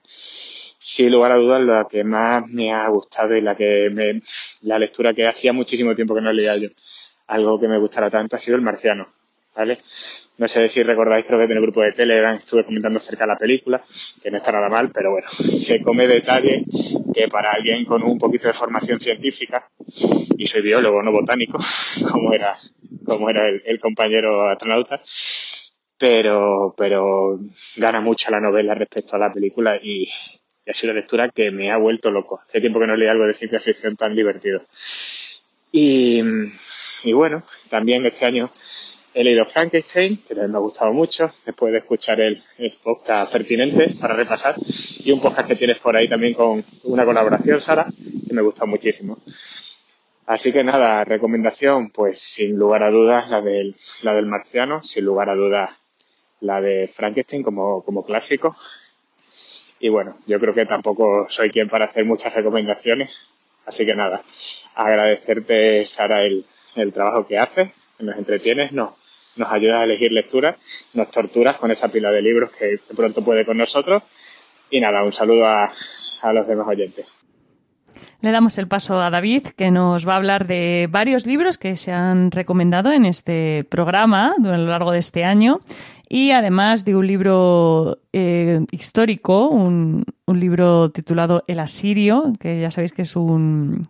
sin 0.79 1.11
lugar 1.11 1.31
a 1.31 1.37
dudas 1.37 1.61
la 1.61 1.87
que 1.89 2.03
más 2.03 2.47
me 2.47 2.73
ha 2.73 2.87
gustado 2.89 3.35
y 3.35 3.41
la 3.41 3.55
que 3.55 3.89
me, 3.91 4.19
la 4.61 4.79
lectura 4.79 5.13
que 5.13 5.27
hacía 5.27 5.53
muchísimo 5.53 5.95
tiempo 5.95 6.15
que 6.15 6.21
no 6.21 6.31
leía 6.31 6.55
yo. 6.57 6.69
Algo 7.27 7.59
que 7.59 7.67
me 7.67 7.79
gustara 7.79 8.09
tanto 8.09 8.35
ha 8.35 8.39
sido 8.39 8.55
El 8.55 8.61
Marciano, 8.61 9.07
¿vale? 9.55 9.79
No 10.37 10.47
sé 10.47 10.67
si 10.67 10.83
recordáis, 10.83 11.25
creo 11.25 11.39
que 11.39 11.45
en 11.45 11.51
el 11.53 11.61
grupo 11.61 11.81
de 11.81 11.93
Telegram 11.93 12.35
estuve 12.35 12.65
comentando 12.65 12.97
acerca 12.97 13.23
de 13.23 13.29
la 13.29 13.37
película, 13.37 13.81
que 14.21 14.29
no 14.29 14.37
está 14.37 14.51
nada 14.51 14.69
mal, 14.69 14.91
pero 14.91 15.11
bueno, 15.11 15.27
se 15.31 15.81
come 15.81 16.07
detalle 16.07 16.65
que 17.13 17.27
para 17.29 17.51
alguien 17.51 17.85
con 17.85 18.03
un 18.03 18.19
poquito 18.19 18.47
de 18.47 18.53
formación 18.53 18.99
científica, 18.99 19.69
y 20.37 20.45
soy 20.45 20.61
biólogo, 20.61 21.01
no 21.01 21.11
botánico, 21.11 21.57
como 22.11 22.33
era, 22.33 22.57
como 23.05 23.29
era 23.29 23.47
el, 23.47 23.63
el 23.65 23.79
compañero 23.79 24.47
astronauta, 24.49 25.01
pero, 25.97 26.73
pero 26.77 27.37
gana 27.77 28.01
mucho 28.01 28.31
la 28.31 28.39
novela 28.39 28.73
respecto 28.73 29.15
a 29.15 29.19
la 29.19 29.31
película 29.31 29.77
y, 29.81 30.09
y 30.65 30.71
ha 30.71 30.73
sido 30.73 30.91
una 30.91 30.99
lectura 30.99 31.29
que 31.29 31.51
me 31.51 31.71
ha 31.71 31.77
vuelto 31.77 32.11
loco. 32.11 32.39
Hace 32.41 32.59
tiempo 32.59 32.79
que 32.79 32.87
no 32.87 32.95
leí 32.95 33.07
algo 33.07 33.27
de 33.27 33.33
ciencia 33.33 33.59
ficción 33.59 33.95
tan 33.95 34.15
divertido. 34.15 34.61
Y, 35.71 36.21
y 37.03 37.13
bueno, 37.13 37.43
también 37.69 38.05
este 38.05 38.25
año 38.25 38.49
he 39.13 39.23
leído 39.23 39.45
Frankenstein, 39.45 40.17
que 40.27 40.35
me 40.35 40.43
ha 40.43 40.59
gustado 40.59 40.91
mucho, 40.91 41.31
después 41.45 41.71
de 41.71 41.79
escuchar 41.79 42.19
el, 42.19 42.41
el, 42.57 42.73
podcast 42.83 43.31
pertinente 43.31 43.93
para 43.99 44.13
repasar, 44.13 44.55
y 45.03 45.11
un 45.11 45.21
podcast 45.21 45.47
que 45.47 45.55
tienes 45.55 45.79
por 45.79 45.95
ahí 45.95 46.09
también 46.09 46.33
con 46.33 46.63
una 46.83 47.05
colaboración, 47.05 47.61
Sara, 47.61 47.87
que 48.27 48.33
me 48.33 48.41
gusta 48.41 48.65
muchísimo. 48.65 49.17
Así 50.25 50.51
que 50.51 50.63
nada, 50.63 51.03
recomendación, 51.05 51.91
pues 51.91 52.19
sin 52.19 52.57
lugar 52.57 52.83
a 52.83 52.89
dudas 52.89 53.29
la 53.29 53.41
del, 53.41 53.75
la 54.03 54.13
del 54.13 54.25
marciano, 54.25 54.81
sin 54.83 55.05
lugar 55.05 55.29
a 55.29 55.35
dudas 55.35 55.81
la 56.41 56.61
de 56.61 56.87
Frankenstein 56.87 57.43
como, 57.43 57.83
como 57.83 58.05
clásico. 58.05 58.55
Y 59.79 59.89
bueno, 59.89 60.17
yo 60.25 60.39
creo 60.39 60.53
que 60.53 60.65
tampoco 60.65 61.27
soy 61.29 61.49
quien 61.49 61.67
para 61.67 61.85
hacer 61.85 62.05
muchas 62.05 62.33
recomendaciones. 62.33 63.11
Así 63.65 63.85
que 63.85 63.95
nada, 63.95 64.21
agradecerte, 64.75 65.85
Sara, 65.85 66.23
el, 66.25 66.45
el 66.75 66.93
trabajo 66.93 67.25
que 67.25 67.37
haces, 67.37 67.71
que 67.97 68.03
nos 68.03 68.17
entretienes, 68.17 68.71
no, 68.71 68.95
nos 69.37 69.51
ayudas 69.51 69.81
a 69.81 69.83
elegir 69.83 70.11
lecturas, 70.11 70.55
nos 70.93 71.09
torturas 71.11 71.57
con 71.57 71.71
esa 71.71 71.87
pila 71.89 72.11
de 72.11 72.21
libros 72.21 72.51
que 72.51 72.79
pronto 72.95 73.23
puede 73.23 73.45
con 73.45 73.57
nosotros. 73.57 74.03
Y 74.69 74.79
nada, 74.79 75.03
un 75.03 75.13
saludo 75.13 75.45
a, 75.45 75.71
a 76.21 76.33
los 76.33 76.47
demás 76.47 76.67
oyentes. 76.67 77.07
Le 78.21 78.31
damos 78.31 78.57
el 78.57 78.67
paso 78.67 78.99
a 78.99 79.09
David, 79.09 79.47
que 79.55 79.71
nos 79.71 80.07
va 80.07 80.13
a 80.13 80.17
hablar 80.17 80.47
de 80.47 80.87
varios 80.89 81.25
libros 81.25 81.57
que 81.57 81.75
se 81.77 81.91
han 81.91 82.31
recomendado 82.31 82.91
en 82.91 83.05
este 83.05 83.65
programa 83.69 84.33
a 84.37 84.57
lo 84.57 84.65
largo 84.65 84.91
de 84.91 84.99
este 84.99 85.23
año 85.23 85.61
y 86.09 86.31
además 86.31 86.85
de 86.85 86.95
un 86.95 87.07
libro 87.07 87.99
eh, 88.13 88.65
histórico, 88.71 89.49
un, 89.49 90.05
un, 90.25 90.39
libro 90.39 90.91
titulado 90.91 91.43
El 91.47 91.59
Asirio, 91.59 92.33
que 92.39 92.61
ya 92.61 92.71
sabéis 92.71 92.93
que 92.93 93.01
es 93.01 93.15
un, 93.15 93.81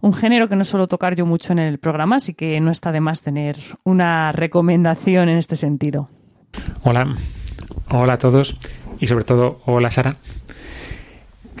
un 0.00 0.12
género 0.12 0.48
que 0.48 0.56
no 0.56 0.64
suelo 0.64 0.88
tocar 0.88 1.14
yo 1.14 1.26
mucho 1.26 1.52
en 1.52 1.60
el 1.60 1.78
programa, 1.78 2.16
así 2.16 2.34
que 2.34 2.60
no 2.60 2.70
está 2.70 2.92
de 2.92 3.00
más 3.00 3.20
tener 3.20 3.56
una 3.84 4.32
recomendación 4.32 5.28
en 5.28 5.38
este 5.38 5.56
sentido. 5.56 6.08
Hola, 6.82 7.14
hola 7.90 8.14
a 8.14 8.18
todos 8.18 8.56
y 8.98 9.06
sobre 9.06 9.24
todo 9.24 9.60
hola 9.66 9.90
Sara. 9.90 10.16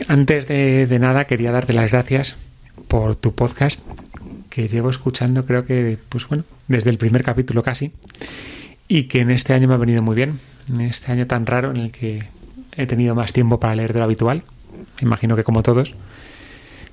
Antes 0.08 0.46
de, 0.46 0.98
nada 0.98 1.26
quería 1.26 1.52
darte 1.52 1.72
las 1.72 1.90
gracias 1.90 2.36
por 2.88 3.16
tu 3.16 3.34
podcast 3.34 3.80
que 4.48 4.68
llevo 4.68 4.90
escuchando 4.90 5.44
creo 5.44 5.64
que 5.64 5.96
pues 6.08 6.26
bueno 6.26 6.42
desde 6.66 6.90
el 6.90 6.98
primer 6.98 7.22
capítulo 7.22 7.62
casi 7.62 7.92
y 8.88 9.04
que 9.04 9.20
en 9.20 9.30
este 9.30 9.52
año 9.52 9.68
me 9.68 9.74
ha 9.74 9.76
venido 9.76 10.02
muy 10.02 10.16
bien 10.16 10.40
en 10.68 10.80
este 10.80 11.12
año 11.12 11.26
tan 11.26 11.46
raro 11.46 11.70
en 11.70 11.76
el 11.76 11.92
que 11.92 12.24
he 12.76 12.86
tenido 12.86 13.14
más 13.14 13.32
tiempo 13.32 13.60
para 13.60 13.76
leer 13.76 13.92
de 13.92 14.00
lo 14.00 14.06
habitual 14.06 14.42
imagino 15.00 15.36
que 15.36 15.44
como 15.44 15.62
todos 15.62 15.94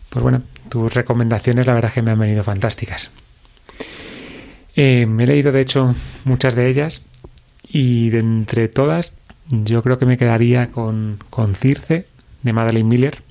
pues 0.10 0.22
bueno 0.22 0.44
tus 0.70 0.94
recomendaciones 0.94 1.66
la 1.66 1.74
verdad 1.74 1.92
que 1.92 2.02
me 2.02 2.12
han 2.12 2.20
venido 2.20 2.44
fantásticas. 2.44 3.12
Eh, 4.76 5.06
me 5.08 5.24
he 5.24 5.28
leído 5.28 5.52
de 5.52 5.62
hecho 5.62 5.96
muchas 6.24 6.56
de 6.56 6.70
ellas 6.70 7.02
y 7.68 8.10
de 8.10 8.20
entre 8.20 8.68
todas 8.68 9.14
yo 9.50 9.82
creo 9.82 9.98
que 9.98 10.06
me 10.06 10.18
quedaría 10.18 10.68
con, 10.68 11.20
con 11.30 11.56
Circe 11.56 12.06
de 12.44 12.54
Madeleine 12.54 12.90
Miller. 12.90 13.22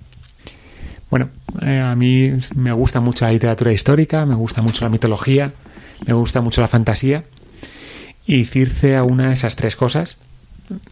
Bueno, 1.10 1.30
eh, 1.62 1.80
a 1.80 1.94
mí 1.94 2.32
me 2.54 2.72
gusta 2.72 3.00
mucho 3.00 3.24
la 3.24 3.32
literatura 3.32 3.72
histórica, 3.72 4.26
me 4.26 4.34
gusta 4.34 4.62
mucho 4.62 4.84
la 4.84 4.90
mitología, 4.90 5.52
me 6.04 6.12
gusta 6.12 6.40
mucho 6.40 6.60
la 6.60 6.68
fantasía. 6.68 7.24
Y 8.26 8.44
Circe 8.44 8.96
aúna 8.96 9.32
esas 9.32 9.54
tres 9.54 9.76
cosas, 9.76 10.16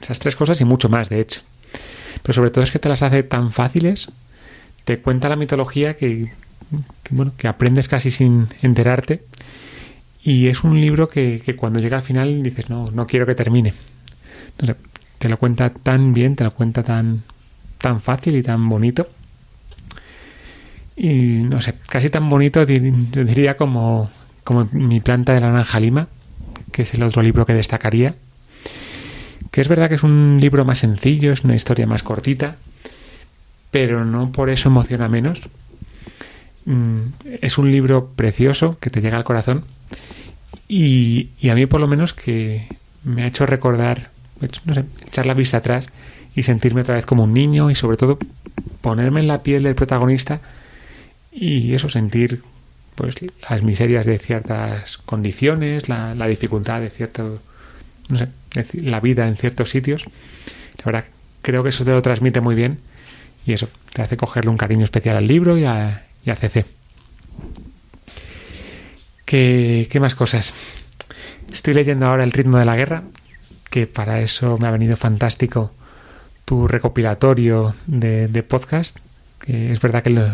esas 0.01 0.21
tres 0.21 0.37
cosas 0.37 0.61
y 0.61 0.65
mucho 0.65 0.89
más, 0.89 1.09
de 1.09 1.21
hecho. 1.21 1.41
Pero 2.23 2.33
sobre 2.33 2.51
todo 2.51 2.63
es 2.63 2.71
que 2.71 2.79
te 2.79 2.89
las 2.89 3.03
hace 3.03 3.23
tan 3.25 3.51
fáciles, 3.51 4.09
te 4.85 4.99
cuenta 5.01 5.29
la 5.29 5.37
mitología 5.37 5.97
que, 5.97 6.33
bueno, 7.11 7.33
que 7.37 7.49
aprendes 7.49 7.89
casi 7.89 8.11
sin 8.11 8.49
enterarte. 8.63 9.25
Y 10.23 10.47
es 10.47 10.65
un 10.65 10.81
libro 10.81 11.09
que, 11.09 11.43
que, 11.45 11.57
cuando 11.57 11.81
llega 11.81 11.97
al 11.97 12.03
final 12.03 12.43
dices, 12.43 12.71
no, 12.71 12.91
no 12.91 13.07
quiero 13.07 13.27
que 13.27 13.35
termine. 13.35 13.75
Te 15.19 15.29
lo 15.29 15.39
cuenta 15.39 15.71
tan 15.71 16.15
bien, 16.15 16.37
te 16.37 16.45
lo 16.45 16.53
cuenta 16.53 16.83
tan, 16.83 17.25
tan 17.85 18.01
fácil 18.01 18.35
y 18.37 18.43
tan 18.43 18.67
bonito. 18.67 19.07
Y 20.97 21.43
no 21.45 21.61
sé, 21.61 21.75
casi 21.87 22.09
tan 22.09 22.31
bonito 22.31 22.65
diría 22.65 23.59
como, 23.59 24.11
como 24.43 24.67
mi 24.73 25.01
planta 25.01 25.35
de 25.35 25.43
la 25.43 25.51
naranja 25.51 25.81
lima, 25.81 26.09
que 26.73 26.83
es 26.83 26.95
el 26.95 27.03
otro 27.03 27.21
libro 27.21 27.45
que 27.45 27.53
destacaría. 27.53 28.15
Que 29.51 29.61
es 29.61 29.69
verdad 29.69 29.91
que 29.91 29.97
es 29.97 30.03
un 30.03 30.39
libro 30.41 30.65
más 30.65 30.79
sencillo, 30.79 31.31
es 31.31 31.45
una 31.45 31.57
historia 31.57 31.87
más 31.87 32.03
cortita, 32.03 32.57
pero 33.71 34.07
no 34.07 34.33
por 34.33 34.49
eso 34.49 34.71
emociona 34.71 35.11
menos. 35.11 35.43
Es 37.43 37.59
un 37.59 37.71
libro 37.71 38.13
precioso 38.17 38.79
que 38.81 38.89
te 38.89 39.03
llega 39.03 39.19
al 39.19 39.25
corazón 39.25 39.65
y, 40.69 41.29
y 41.39 41.51
a 41.51 41.55
mí 41.55 41.67
por 41.67 41.81
lo 41.81 41.87
menos 41.87 42.15
que 42.15 42.67
me 43.05 43.25
ha 43.25 43.27
hecho 43.27 43.45
recordar, 43.45 44.09
no 44.65 44.73
sé, 44.73 44.87
echar 45.07 45.27
la 45.27 45.35
vista 45.35 45.59
atrás 45.59 45.91
y 46.35 46.43
sentirme 46.43 46.83
otra 46.83 46.95
vez 46.95 47.07
como 47.07 47.25
un 47.25 47.33
niño 47.33 47.71
y 47.71 47.75
sobre 47.75 47.97
todo 47.97 48.19
ponerme 48.81 49.21
en 49.21 49.29
la 49.29 49.43
piel 49.43 49.63
del 49.63 49.75
protagonista 49.75 50.41
y 51.33 51.75
eso, 51.75 51.89
sentir 51.89 52.43
pues 52.95 53.17
las 53.49 53.63
miserias 53.63 54.07
de 54.07 54.19
ciertas 54.19 54.99
condiciones, 54.99 55.89
la, 55.89 56.15
la 56.15 56.27
dificultad 56.27 56.81
de 56.81 56.91
cierto, 56.91 57.41
no 58.09 58.19
sé, 58.19 58.29
la 58.75 59.01
vida 59.01 59.27
en 59.27 59.37
ciertos 59.37 59.71
sitios. 59.71 60.05
La 60.79 60.85
verdad, 60.85 61.05
creo 61.43 61.63
que 61.63 61.71
eso 61.71 61.85
te 61.85 61.91
lo 61.91 62.03
transmite 62.03 62.41
muy 62.41 62.55
bien 62.55 62.79
y 63.47 63.53
eso, 63.53 63.69
te 63.93 64.03
hace 64.03 64.17
cogerle 64.17 64.51
un 64.51 64.57
cariño 64.57 64.85
especial 64.85 65.17
al 65.17 65.27
libro 65.27 65.59
y 65.59 65.65
a, 65.65 66.05
y 66.25 66.31
a 66.31 66.37
CC. 66.37 66.65
¿Qué, 69.25 69.89
¿Qué 69.91 70.01
más 70.01 70.15
cosas? 70.15 70.55
Estoy 71.53 71.75
leyendo 71.75 72.07
ahora 72.07 72.25
El 72.25 72.33
ritmo 72.33 72.59
de 72.59 72.65
la 72.65 72.77
guerra, 72.77 73.03
que 73.71 73.87
para 73.87 74.21
eso 74.21 74.57
me 74.59 74.69
ha 74.69 74.71
venido 74.71 74.97
fantástico 74.97 75.73
tu 76.45 76.69
recopilatorio 76.69 77.75
de, 77.87 78.29
de 78.29 78.43
podcast, 78.43 78.99
que 79.41 79.73
es 79.73 79.81
verdad 79.81 80.03
que 80.03 80.31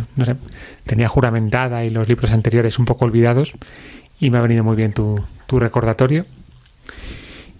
tenía 0.85 1.09
juramentada 1.09 1.85
y 1.85 1.91
los 1.91 2.09
libros 2.09 2.31
anteriores 2.31 2.79
un 2.79 2.85
poco 2.85 3.05
olvidados, 3.05 3.53
y 4.21 4.31
me 4.31 4.39
ha 4.39 4.43
venido 4.43 4.63
muy 4.63 4.77
bien 4.77 4.93
tu, 4.93 5.19
recordatorio. 5.51 6.27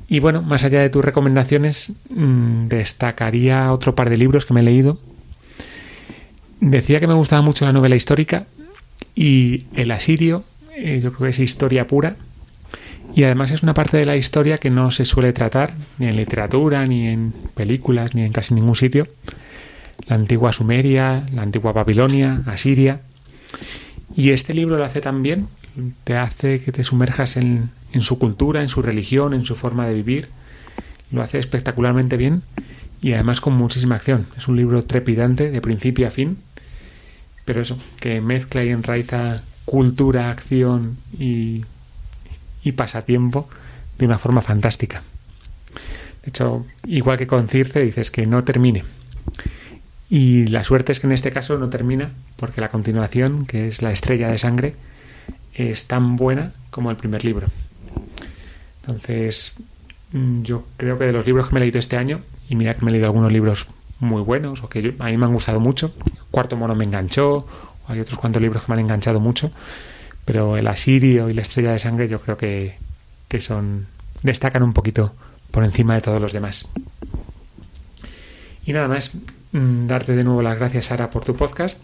Y 0.09 0.21
bueno, 0.21 0.43
más 0.43 0.63
allá 0.63 0.81
de 0.81 0.91
tus 0.91 1.05
recomendaciones, 1.05 1.93
mmm, 2.11 2.69
destacaría 2.69 3.73
otro 3.73 3.95
par 3.95 4.11
de 4.11 4.17
libros 4.17 4.47
que 4.47 4.55
me 4.55 4.61
he 4.61 4.65
leído. 4.65 4.99
Decía 6.61 7.01
que 7.01 7.09
me 7.09 7.15
gustaba 7.15 7.43
mucho 7.43 7.65
la 7.65 7.73
novela 7.73 7.97
histórica 7.97 8.47
y 9.15 9.65
El 9.75 9.91
Asirio, 9.91 10.45
eh, 10.77 11.01
yo 11.03 11.13
creo 11.13 11.27
que 11.27 11.31
es 11.31 11.39
historia 11.41 11.87
pura, 11.87 12.17
y 13.15 13.25
además 13.25 13.51
es 13.51 13.63
una 13.63 13.75
parte 13.75 13.97
de 13.97 14.05
la 14.05 14.17
historia 14.17 14.59
que 14.59 14.71
no 14.71 14.91
se 14.91 15.05
suele 15.05 15.33
tratar 15.33 15.73
ni 15.99 16.07
en 16.07 16.17
literatura, 16.17 16.87
ni 16.87 17.09
en 17.09 17.33
películas, 17.55 18.15
ni 18.15 18.23
en 18.23 18.33
casi 18.33 18.55
ningún 18.55 18.77
sitio. 18.77 19.09
La 20.07 20.17
antigua 20.17 20.53
Sumeria, 20.53 21.27
la 21.33 21.43
antigua 21.43 21.73
Babilonia, 21.73 22.43
Asiria. 22.47 23.01
Y 24.17 24.31
este 24.31 24.55
libro 24.55 24.77
lo 24.77 24.85
hace 24.85 25.01
también, 25.01 25.49
te 26.05 26.17
hace 26.17 26.61
que 26.61 26.73
te 26.73 26.85
sumerjas 26.85 27.37
en, 27.37 27.71
en 27.93 28.01
su 28.01 28.19
cultura, 28.19 28.63
en 28.63 28.69
su 28.69 28.83
religión, 28.83 29.35
en 29.35 29.45
su 29.45 29.57
forma 29.57 29.87
de 29.87 29.95
vivir. 29.95 30.29
Lo 31.11 31.23
hace 31.23 31.39
espectacularmente 31.39 32.17
bien 32.17 32.43
y 33.03 33.13
además 33.13 33.41
con 33.41 33.55
muchísima 33.55 33.97
acción. 33.97 34.27
Es 34.37 34.49
un 34.49 34.57
libro 34.57 34.83
trepidante 34.85 35.51
de 35.51 35.61
principio 35.61 36.07
a 36.07 36.11
fin, 36.11 36.39
pero 37.45 37.63
eso, 37.63 37.79
que 37.99 38.21
mezcla 38.21 38.65
y 38.65 38.69
enraiza 38.69 39.43
cultura, 39.65 40.31
acción 40.31 40.97
y 41.19 41.65
y 42.63 42.73
pasatiempo 42.73 43.49
de 43.99 44.07
una 44.07 44.19
forma 44.19 44.41
fantástica. 44.41 45.03
De 46.23 46.29
hecho, 46.29 46.67
igual 46.87 47.19
que 47.19 47.27
con 47.27 47.49
Circe, 47.49 47.81
dices 47.81 48.11
que 48.11 48.27
no 48.27 48.45
termine. 48.45 48.85
Y 50.09 50.47
la 50.47 50.65
suerte 50.65 50.93
es 50.93 51.01
que 51.01 51.07
en 51.07 51.13
este 51.13 51.31
caso 51.31 51.57
no 51.57 51.69
termina, 51.69 52.11
porque 52.37 52.61
la 52.61 52.69
continuación, 52.69 53.47
que 53.47 53.69
es 53.69 53.81
La 53.81 53.93
estrella 53.93 54.29
de 54.29 54.39
sangre, 54.39 54.75
es 55.55 55.87
tan 55.87 56.17
buena 56.17 56.53
como 56.71 56.91
el 56.91 56.97
primer 56.97 57.25
libro. 57.25 57.47
Entonces, 58.81 59.55
mm, 60.13 60.43
yo 60.43 60.65
creo 60.77 60.99
que 60.99 61.05
de 61.05 61.13
los 61.13 61.27
libros 61.27 61.49
que 61.49 61.55
me 61.55 61.61
he 61.61 61.63
leído 61.63 61.79
este 61.79 61.97
año, 61.97 62.21
y 62.49 62.57
mira 62.57 62.75
que 62.75 62.85
me 62.85 62.91
he 62.91 62.93
leído 62.93 63.07
algunos 63.07 63.33
libros 63.33 63.67
muy 64.01 64.23
buenos, 64.23 64.63
o 64.65 64.69
que 64.69 64.95
a 64.99 65.05
mí 65.05 65.17
me 65.17 65.27
han 65.27 65.33
gustado 65.33 65.61
mucho, 65.61 65.95
Cuarto 66.31 66.57
Mono 66.57 66.75
me 66.75 66.85
enganchó, 66.85 67.37
o 67.37 67.47
hay 67.87 68.01
otros 68.01 68.19
cuantos 68.19 68.43
libros 68.43 68.65
que 68.65 68.73
me 68.73 68.75
han 68.75 68.85
enganchado 68.85 69.21
mucho, 69.21 69.53
pero 70.31 70.57
el 70.57 70.69
Asirio 70.69 71.29
y 71.29 71.35
la 71.35 71.43
Estrella 71.43 71.73
de 71.73 71.81
Sangre 71.81 72.07
yo 72.07 72.21
creo 72.21 72.37
que, 72.37 72.77
que 73.27 73.41
son 73.41 73.89
destacan 74.23 74.63
un 74.63 74.73
poquito 74.73 75.13
por 75.51 75.65
encima 75.65 75.95
de 75.95 76.03
todos 76.03 76.21
los 76.21 76.33
demás. 76.33 76.69
Y 78.65 78.73
nada 78.73 78.87
más, 78.87 79.11
mm, 79.51 79.89
darte 79.89 80.15
de 80.15 80.23
nuevo 80.23 80.41
las 80.41 80.57
gracias 80.57 80.87
Sara 80.87 81.11
por 81.11 81.25
tu 81.25 81.35
podcast 81.35 81.79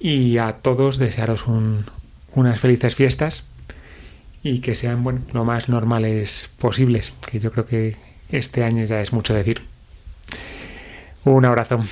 y 0.00 0.38
a 0.38 0.52
todos 0.52 0.96
desearos 0.96 1.46
un, 1.46 1.84
unas 2.32 2.58
felices 2.58 2.94
fiestas 2.94 3.44
y 4.42 4.60
que 4.60 4.74
sean 4.74 5.04
bueno, 5.04 5.20
lo 5.34 5.44
más 5.44 5.68
normales 5.68 6.48
posibles, 6.58 7.12
que 7.30 7.38
yo 7.38 7.52
creo 7.52 7.66
que 7.66 7.96
este 8.30 8.64
año 8.64 8.86
ya 8.86 9.02
es 9.02 9.12
mucho 9.12 9.34
decir. 9.34 9.60
Un 11.22 11.44
abrazo, 11.44 11.82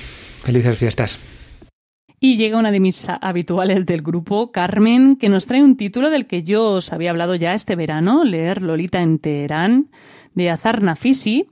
felices 0.41 0.79
fiestas. 0.79 1.19
Y 2.19 2.37
llega 2.37 2.57
una 2.57 2.71
de 2.71 2.79
mis 2.79 3.07
habituales 3.09 3.85
del 3.85 4.01
grupo, 4.01 4.51
Carmen, 4.51 5.17
que 5.17 5.29
nos 5.29 5.45
trae 5.45 5.63
un 5.63 5.77
título 5.77 6.09
del 6.09 6.25
que 6.25 6.41
yo 6.41 6.71
os 6.71 6.91
había 6.91 7.11
hablado 7.11 7.35
ya 7.35 7.53
este 7.53 7.75
verano, 7.75 8.23
leer 8.23 8.63
Lolita 8.63 9.01
en 9.01 9.19
Teherán, 9.19 9.91
de 10.33 10.49
Azar 10.49 10.81
Nafisi, 10.81 11.47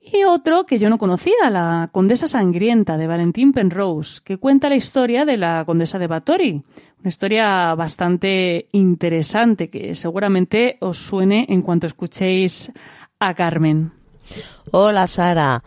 y 0.00 0.24
otro 0.24 0.66
que 0.66 0.80
yo 0.80 0.90
no 0.90 0.98
conocía, 0.98 1.48
La 1.50 1.88
Condesa 1.92 2.26
Sangrienta, 2.26 2.96
de 2.96 3.06
Valentín 3.06 3.52
Penrose, 3.52 4.20
que 4.24 4.38
cuenta 4.38 4.68
la 4.68 4.74
historia 4.74 5.24
de 5.24 5.36
la 5.36 5.62
Condesa 5.64 6.00
de 6.00 6.08
Batory. 6.08 6.62
Una 7.00 7.08
historia 7.08 7.72
bastante 7.76 8.66
interesante 8.72 9.70
que 9.70 9.94
seguramente 9.94 10.78
os 10.80 10.98
suene 10.98 11.46
en 11.48 11.62
cuanto 11.62 11.86
escuchéis 11.86 12.72
a 13.20 13.34
Carmen. 13.34 13.92
Hola 14.72 15.06
Sara, 15.06 15.62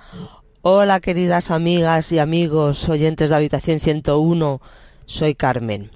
Hola 0.67 0.99
queridas 0.99 1.51
amigas 1.51 2.11
y 2.11 2.17
amigos 2.17 2.89
oyentes 2.89 3.29
de 3.29 3.35
Habitación 3.35 3.79
101, 3.79 4.61
soy 5.05 5.35
Carmen. 5.35 5.91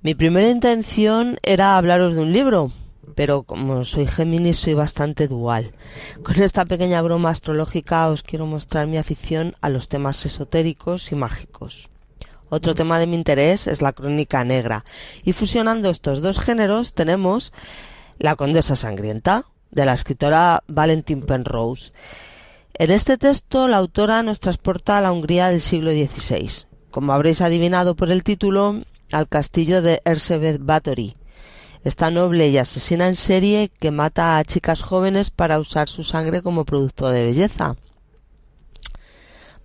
Mi 0.00 0.14
primera 0.14 0.48
intención 0.48 1.36
era 1.42 1.76
hablaros 1.76 2.14
de 2.14 2.22
un 2.22 2.32
libro, 2.32 2.72
pero 3.14 3.42
como 3.42 3.84
soy 3.84 4.06
Géminis 4.06 4.56
soy 4.56 4.72
bastante 4.72 5.28
dual. 5.28 5.72
Con 6.22 6.42
esta 6.42 6.64
pequeña 6.64 7.02
broma 7.02 7.28
astrológica 7.28 8.08
os 8.08 8.22
quiero 8.22 8.46
mostrar 8.46 8.86
mi 8.86 8.96
afición 8.96 9.54
a 9.60 9.68
los 9.68 9.90
temas 9.90 10.24
esotéricos 10.24 11.12
y 11.12 11.14
mágicos. 11.14 11.90
Otro 12.48 12.74
tema 12.74 12.98
de 12.98 13.06
mi 13.06 13.14
interés 13.14 13.66
es 13.66 13.82
la 13.82 13.92
crónica 13.92 14.42
negra, 14.42 14.86
y 15.22 15.34
fusionando 15.34 15.90
estos 15.90 16.22
dos 16.22 16.40
géneros 16.40 16.94
tenemos 16.94 17.52
La 18.18 18.36
Condesa 18.36 18.74
Sangrienta, 18.74 19.44
de 19.70 19.84
la 19.84 19.92
escritora 19.92 20.62
Valentin 20.66 21.20
Penrose. 21.20 21.92
En 22.80 22.92
este 22.92 23.18
texto 23.18 23.66
la 23.66 23.78
autora 23.78 24.22
nos 24.22 24.38
transporta 24.38 24.96
a 24.96 25.00
la 25.00 25.10
Hungría 25.10 25.48
del 25.48 25.60
siglo 25.60 25.90
XVI, 25.90 26.68
como 26.92 27.12
habréis 27.12 27.40
adivinado 27.40 27.96
por 27.96 28.12
el 28.12 28.22
título, 28.22 28.82
al 29.10 29.26
castillo 29.26 29.82
de 29.82 30.00
Erzsébet 30.04 30.60
Báthory, 30.60 31.16
esta 31.82 32.12
noble 32.12 32.50
y 32.50 32.56
asesina 32.56 33.08
en 33.08 33.16
serie 33.16 33.72
que 33.80 33.90
mata 33.90 34.38
a 34.38 34.44
chicas 34.44 34.82
jóvenes 34.82 35.30
para 35.30 35.58
usar 35.58 35.88
su 35.88 36.04
sangre 36.04 36.40
como 36.40 36.64
producto 36.64 37.10
de 37.10 37.24
belleza. 37.24 37.74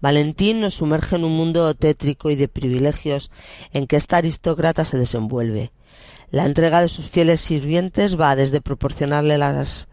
Valentín 0.01 0.59
nos 0.59 0.73
sumerge 0.73 1.15
en 1.15 1.23
un 1.23 1.37
mundo 1.37 1.71
tétrico 1.75 2.31
y 2.31 2.35
de 2.35 2.47
privilegios 2.47 3.29
en 3.73 3.85
que 3.85 3.95
esta 3.95 4.17
aristócrata 4.17 4.85
se 4.85 4.97
desenvuelve. 4.97 5.71
La 6.31 6.45
entrega 6.47 6.81
de 6.81 6.89
sus 6.89 7.11
fieles 7.11 7.41
sirvientes 7.41 8.19
va 8.19 8.35
desde 8.35 8.59
proporcionarle 8.59 9.37
las 9.37 9.87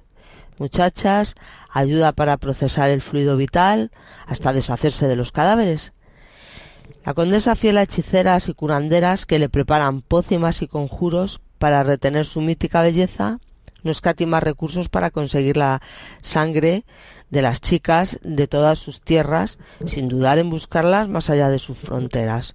muchachas, 0.60 1.34
ayuda 1.70 2.12
para 2.12 2.36
procesar 2.36 2.90
el 2.90 3.00
fluido 3.00 3.36
vital, 3.36 3.90
hasta 4.26 4.52
deshacerse 4.52 5.08
de 5.08 5.16
los 5.16 5.32
cadáveres. 5.32 5.92
La 7.04 7.14
condesa 7.14 7.56
fiel 7.56 7.78
a 7.78 7.82
hechiceras 7.82 8.48
y 8.48 8.54
curanderas 8.54 9.26
que 9.26 9.38
le 9.38 9.48
preparan 9.48 10.02
pócimas 10.02 10.62
y 10.62 10.68
conjuros 10.68 11.40
para 11.58 11.82
retener 11.82 12.26
su 12.26 12.40
mítica 12.40 12.82
belleza, 12.82 13.38
no 13.82 13.90
escatima 13.90 14.40
recursos 14.40 14.88
para 14.88 15.10
conseguir 15.10 15.56
la 15.56 15.80
sangre 16.20 16.84
de 17.30 17.42
las 17.42 17.60
chicas 17.60 18.18
de 18.22 18.46
todas 18.46 18.78
sus 18.78 19.00
tierras, 19.00 19.58
sin 19.86 20.08
dudar 20.08 20.38
en 20.38 20.50
buscarlas 20.50 21.08
más 21.08 21.30
allá 21.30 21.48
de 21.48 21.58
sus 21.58 21.78
fronteras. 21.78 22.52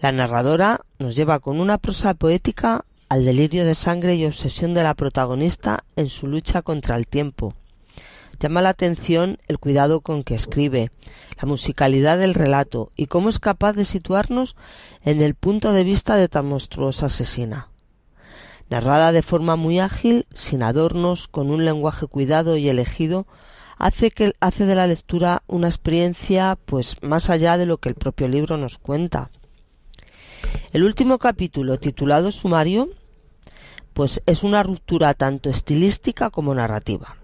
La 0.00 0.12
narradora 0.12 0.80
nos 0.98 1.16
lleva 1.16 1.40
con 1.40 1.60
una 1.60 1.78
prosa 1.78 2.14
poética 2.14 2.84
al 3.12 3.26
delirio 3.26 3.66
de 3.66 3.74
sangre 3.74 4.14
y 4.14 4.24
obsesión 4.24 4.72
de 4.72 4.82
la 4.82 4.94
protagonista 4.94 5.84
en 5.96 6.08
su 6.08 6.28
lucha 6.28 6.62
contra 6.62 6.96
el 6.96 7.06
tiempo. 7.06 7.52
Llama 8.40 8.62
la 8.62 8.70
atención 8.70 9.36
el 9.48 9.58
cuidado 9.58 10.00
con 10.00 10.24
que 10.24 10.34
escribe, 10.34 10.90
la 11.38 11.46
musicalidad 11.46 12.16
del 12.16 12.32
relato 12.32 12.90
y 12.96 13.08
cómo 13.08 13.28
es 13.28 13.38
capaz 13.38 13.74
de 13.74 13.84
situarnos 13.84 14.56
en 15.04 15.20
el 15.20 15.34
punto 15.34 15.74
de 15.74 15.84
vista 15.84 16.16
de 16.16 16.28
tan 16.28 16.46
monstruosa 16.46 17.06
asesina 17.06 17.68
narrada 18.70 19.12
de 19.12 19.20
forma 19.20 19.56
muy 19.56 19.78
ágil, 19.78 20.24
sin 20.32 20.62
adornos, 20.62 21.28
con 21.28 21.50
un 21.50 21.66
lenguaje 21.66 22.06
cuidado 22.06 22.56
y 22.56 22.70
elegido, 22.70 23.26
hace 23.76 24.10
que 24.10 24.32
hace 24.40 24.64
de 24.64 24.74
la 24.74 24.86
lectura 24.86 25.42
una 25.48 25.68
experiencia 25.68 26.58
pues 26.64 26.96
más 27.02 27.28
allá 27.28 27.58
de 27.58 27.66
lo 27.66 27.76
que 27.76 27.90
el 27.90 27.94
propio 27.94 28.28
libro 28.28 28.56
nos 28.56 28.78
cuenta. 28.78 29.30
El 30.72 30.84
último 30.84 31.18
capítulo, 31.18 31.78
titulado 31.78 32.30
Sumario, 32.32 32.88
pues 33.92 34.22
es 34.26 34.42
una 34.42 34.62
ruptura 34.62 35.14
tanto 35.14 35.50
estilística 35.50 36.30
como 36.30 36.54
narrativa, 36.54 37.16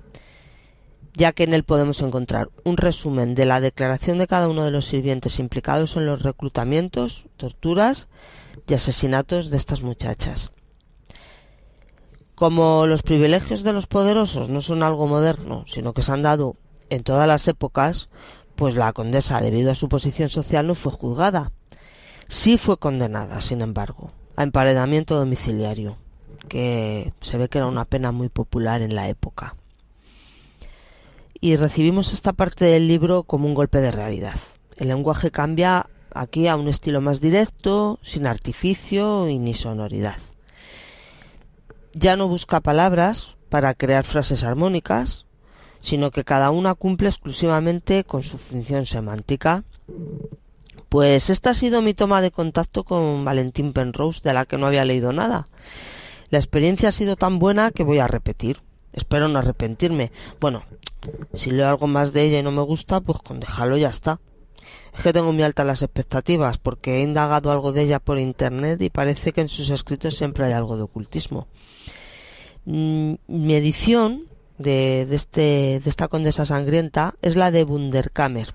ya 1.14 1.32
que 1.32 1.44
en 1.44 1.54
él 1.54 1.64
podemos 1.64 2.00
encontrar 2.02 2.50
un 2.64 2.76
resumen 2.76 3.34
de 3.34 3.46
la 3.46 3.60
declaración 3.60 4.18
de 4.18 4.26
cada 4.26 4.48
uno 4.48 4.64
de 4.64 4.70
los 4.70 4.86
sirvientes 4.86 5.38
implicados 5.38 5.96
en 5.96 6.06
los 6.06 6.22
reclutamientos, 6.22 7.26
torturas 7.36 8.08
y 8.66 8.74
asesinatos 8.74 9.50
de 9.50 9.56
estas 9.56 9.82
muchachas. 9.82 10.52
Como 12.34 12.86
los 12.86 13.02
privilegios 13.02 13.64
de 13.64 13.72
los 13.72 13.86
poderosos 13.86 14.48
no 14.48 14.60
son 14.60 14.82
algo 14.82 15.08
moderno, 15.08 15.64
sino 15.66 15.92
que 15.92 16.02
se 16.02 16.12
han 16.12 16.22
dado 16.22 16.54
en 16.88 17.02
todas 17.02 17.26
las 17.26 17.48
épocas, 17.48 18.08
pues 18.54 18.74
la 18.74 18.92
condesa, 18.92 19.40
debido 19.40 19.72
a 19.72 19.74
su 19.74 19.88
posición 19.88 20.30
social, 20.30 20.66
no 20.66 20.74
fue 20.74 20.92
juzgada. 20.92 21.52
Sí 22.28 22.58
fue 22.58 22.76
condenada, 22.76 23.40
sin 23.40 23.60
embargo, 23.60 24.12
a 24.36 24.42
emparedamiento 24.42 25.16
domiciliario, 25.16 25.98
que 26.48 27.12
se 27.20 27.38
ve 27.38 27.48
que 27.48 27.58
era 27.58 27.66
una 27.66 27.84
pena 27.84 28.12
muy 28.12 28.28
popular 28.28 28.82
en 28.82 28.94
la 28.94 29.08
época. 29.08 29.56
Y 31.40 31.56
recibimos 31.56 32.12
esta 32.12 32.32
parte 32.32 32.64
del 32.64 32.88
libro 32.88 33.22
como 33.22 33.46
un 33.46 33.54
golpe 33.54 33.80
de 33.80 33.92
realidad. 33.92 34.34
El 34.76 34.88
lenguaje 34.88 35.30
cambia 35.30 35.88
aquí 36.14 36.48
a 36.48 36.56
un 36.56 36.68
estilo 36.68 37.00
más 37.00 37.20
directo, 37.20 37.98
sin 38.02 38.26
artificio 38.26 39.28
y 39.28 39.38
ni 39.38 39.54
sonoridad 39.54 40.16
ya 41.98 42.16
no 42.16 42.28
busca 42.28 42.60
palabras 42.60 43.36
para 43.48 43.74
crear 43.74 44.04
frases 44.04 44.44
armónicas, 44.44 45.26
sino 45.80 46.10
que 46.10 46.24
cada 46.24 46.50
una 46.50 46.74
cumple 46.74 47.08
exclusivamente 47.08 48.04
con 48.04 48.22
su 48.22 48.38
función 48.38 48.86
semántica. 48.86 49.64
Pues 50.88 51.30
esta 51.30 51.50
ha 51.50 51.54
sido 51.54 51.82
mi 51.82 51.94
toma 51.94 52.20
de 52.20 52.30
contacto 52.30 52.84
con 52.84 53.24
Valentín 53.24 53.72
Penrose, 53.72 54.20
de 54.22 54.32
la 54.32 54.46
que 54.46 54.58
no 54.58 54.66
había 54.66 54.84
leído 54.84 55.12
nada. 55.12 55.46
La 56.30 56.38
experiencia 56.38 56.90
ha 56.90 56.92
sido 56.92 57.16
tan 57.16 57.38
buena 57.38 57.70
que 57.70 57.84
voy 57.84 57.98
a 57.98 58.08
repetir. 58.08 58.62
Espero 58.92 59.28
no 59.28 59.38
arrepentirme. 59.38 60.12
Bueno, 60.40 60.64
si 61.32 61.50
leo 61.50 61.68
algo 61.68 61.86
más 61.86 62.12
de 62.12 62.22
ella 62.22 62.38
y 62.40 62.42
no 62.42 62.50
me 62.50 62.62
gusta, 62.62 63.00
pues 63.00 63.18
con 63.18 63.40
dejarlo 63.40 63.76
ya 63.76 63.88
está. 63.88 64.20
Es 64.94 65.02
que 65.02 65.12
tengo 65.12 65.32
muy 65.32 65.42
altas 65.42 65.66
las 65.66 65.82
expectativas, 65.82 66.58
porque 66.58 66.96
he 66.96 67.02
indagado 67.02 67.50
algo 67.50 67.72
de 67.72 67.82
ella 67.82 68.00
por 68.00 68.18
internet 68.18 68.80
y 68.82 68.90
parece 68.90 69.32
que 69.32 69.40
en 69.40 69.48
sus 69.48 69.70
escritos 69.70 70.16
siempre 70.16 70.46
hay 70.46 70.52
algo 70.52 70.76
de 70.76 70.82
ocultismo. 70.82 71.46
Mm, 72.64 73.14
mi 73.28 73.54
edición 73.54 74.24
de, 74.58 75.06
este, 75.10 75.80
de 75.82 75.90
esta 75.90 76.08
condesa 76.08 76.44
sangrienta 76.44 77.14
es 77.22 77.36
la 77.36 77.50
de 77.50 77.64
Wunderkammer, 77.64 78.48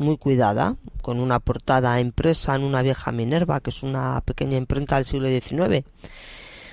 muy 0.00 0.16
cuidada, 0.16 0.76
con 1.02 1.20
una 1.20 1.38
portada 1.38 2.00
impresa 2.00 2.56
en 2.56 2.62
una 2.62 2.82
vieja 2.82 3.12
Minerva, 3.12 3.60
que 3.60 3.70
es 3.70 3.82
una 3.82 4.20
pequeña 4.22 4.56
imprenta 4.56 4.96
del 4.96 5.04
siglo 5.04 5.28
XIX. 5.28 5.84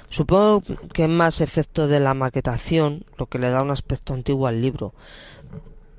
Supongo 0.10 0.64
que 0.94 1.04
es 1.04 1.10
más 1.10 1.42
efecto 1.42 1.88
de 1.88 2.00
la 2.00 2.14
maquetación, 2.14 3.04
lo 3.18 3.28
que 3.28 3.40
le 3.40 3.50
da 3.50 3.62
un 3.62 3.72
aspecto 3.72 4.14
antiguo 4.14 4.48
al 4.48 4.62
libro. 4.62 4.94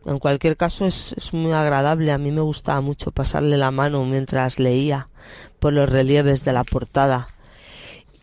En 0.07 0.19
cualquier 0.19 0.57
caso 0.57 0.87
es, 0.87 1.13
es, 1.13 1.35
muy 1.35 1.53
agradable, 1.53 2.11
a 2.13 2.19
mí 2.19 2.31
me 2.31 2.41
gustaba 2.41 2.81
mucho 2.81 3.11
pasarle 3.11 3.59
la 3.59 3.71
mano 3.71 4.05
mientras 4.07 4.59
leía 4.59 5.11
por 5.59 5.75
los 5.75 5.89
relieves 5.89 6.45
de 6.45 6.55
la 6.55 6.65
portada 6.65 7.29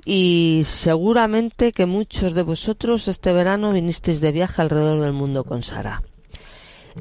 y 0.05 0.61
seguramente 0.65 1.71
que 1.71 1.87
muchos 1.87 2.35
de 2.35 2.43
vosotros 2.43 3.07
este 3.07 3.33
verano 3.33 3.73
vinisteis 3.73 4.21
de 4.21 4.31
viaje 4.31 4.61
alrededor 4.61 5.01
del 5.01 5.13
mundo 5.13 5.43
con 5.43 5.63
Sara. 5.63 6.03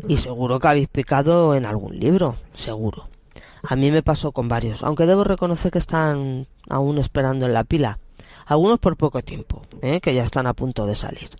Y 0.08 0.16
seguro 0.16 0.58
que 0.58 0.68
habéis 0.68 0.88
picado 0.88 1.54
en 1.54 1.64
algún 1.64 1.98
libro, 1.98 2.36
seguro. 2.52 3.08
A 3.62 3.76
mí 3.76 3.90
me 3.90 4.02
pasó 4.02 4.32
con 4.32 4.48
varios, 4.48 4.82
aunque 4.82 5.06
debo 5.06 5.24
reconocer 5.24 5.70
que 5.70 5.78
están 5.78 6.46
aún 6.68 6.98
esperando 6.98 7.46
en 7.46 7.54
la 7.54 7.64
pila. 7.64 7.98
Algunos 8.46 8.78
por 8.78 8.96
poco 8.96 9.22
tiempo, 9.22 9.62
¿eh? 9.80 10.00
que 10.00 10.14
ya 10.14 10.24
están 10.24 10.46
a 10.46 10.54
punto 10.54 10.86
de 10.86 10.94
salir. 10.94 11.30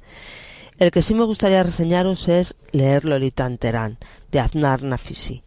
El 0.78 0.90
que 0.90 1.02
sí 1.02 1.14
me 1.14 1.24
gustaría 1.24 1.62
reseñaros 1.62 2.28
es 2.28 2.56
leer 2.72 3.04
Lolita 3.04 3.44
Anterán, 3.44 3.98
de 4.32 4.40
Aznar 4.40 4.82
Nafisi. 4.82 5.42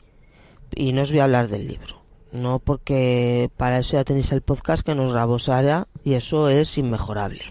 Y 0.75 0.93
no 0.93 1.01
os 1.01 1.11
voy 1.11 1.19
a 1.19 1.23
hablar 1.23 1.47
del 1.47 1.67
libro 1.67 2.07
no 2.31 2.59
porque 2.59 3.49
para 3.57 3.79
eso 3.79 3.97
ya 3.97 4.03
tenéis 4.03 4.31
el 4.31 4.41
podcast 4.41 4.85
que 4.85 4.95
nos 4.95 5.13
grabó 5.13 5.39
Sara 5.39 5.87
y 6.03 6.13
eso 6.13 6.49
es 6.49 6.77
inmejorable. 6.77 7.41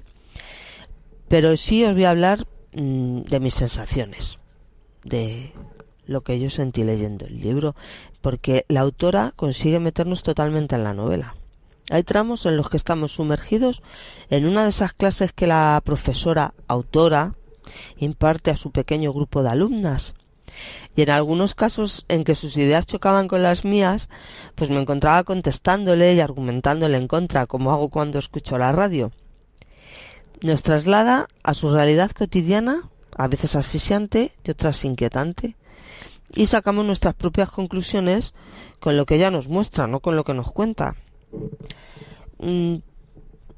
Pero 1.29 1.57
sí 1.57 1.85
os 1.85 1.95
voy 1.95 2.05
a 2.05 2.11
hablar 2.11 2.47
mm, 2.75 3.23
de 3.23 3.41
mis 3.41 3.55
sensaciones, 3.55 4.39
de 5.07 5.53
lo 6.07 6.21
que 6.21 6.39
yo 6.39 6.51
sentí 6.51 6.85
leyendo 6.85 7.27
el 7.27 7.41
libro, 7.41 7.75
porque 8.21 8.65
la 8.69 8.81
autora 8.81 9.33
consigue 9.35 9.81
meternos 9.81 10.23
totalmente 10.23 10.75
en 10.75 10.85
la 10.85 10.95
novela. 10.95 11.37
Hay 11.91 12.03
tramos 12.03 12.47
en 12.47 12.57
los 12.57 12.69
que 12.69 12.77
estamos 12.77 13.13
sumergidos 13.13 13.83
en 14.31 14.47
una 14.47 14.65
de 14.65 14.71
esas 14.71 14.93
clases 14.93 15.33
que 15.33 15.47
la 15.47 15.81
profesora 15.85 16.55
autora 16.67 17.33
imparte 17.99 18.51
a 18.51 18.57
su 18.57 18.71
pequeño 18.73 19.13
grupo 19.13 19.43
de 19.43 19.51
alumnas 19.51 20.15
y 20.95 21.03
en 21.03 21.11
algunos 21.11 21.55
casos 21.55 22.07
en 22.09 22.25
que 22.25 22.35
sus 22.35 22.57
ideas 22.57 22.87
chocaban 22.87 23.29
con 23.29 23.43
las 23.43 23.65
mías, 23.65 24.09
pues 24.55 24.71
me 24.71 24.81
encontraba 24.81 25.25
contestándole 25.25 26.15
y 26.15 26.21
argumentándole 26.21 26.97
en 26.97 27.09
contra, 27.09 27.47
como 27.47 27.73
hago 27.73 27.89
cuando 27.89 28.19
escucho 28.19 28.59
la 28.59 28.73
radio. 28.73 29.13
Nos 30.43 30.63
traslada 30.63 31.29
a 31.43 31.55
su 31.55 31.71
realidad 31.71 32.11
cotidiana, 32.11 32.89
a 33.17 33.29
veces 33.29 33.57
asfixiante 33.57 34.33
y 34.45 34.51
otras 34.51 34.85
inquietante, 34.85 35.57
y 36.35 36.47
sacamos 36.47 36.85
nuestras 36.85 37.15
propias 37.15 37.51
conclusiones 37.51 38.35
con 38.81 38.97
lo 38.97 39.07
que 39.07 39.17
ella 39.17 39.31
nos 39.31 39.49
muestra, 39.49 39.87
no 39.87 40.01
con 40.01 40.17
lo 40.17 40.25
que 40.25 40.35
nos 40.35 40.53
cuenta. 40.53 40.97
Mm, 42.39 42.77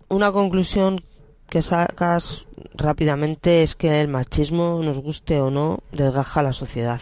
una 0.09 0.33
conclusión 0.33 1.03
que 1.49 1.63
sacas 1.63 2.47
rápidamente 2.75 3.63
es 3.63 3.75
que 3.75 4.01
el 4.01 4.09
machismo, 4.09 4.81
nos 4.83 5.01
guste 5.01 5.41
o 5.41 5.51
no, 5.51 5.81
desgaja 5.93 6.41
a 6.41 6.43
la 6.43 6.53
sociedad, 6.53 7.01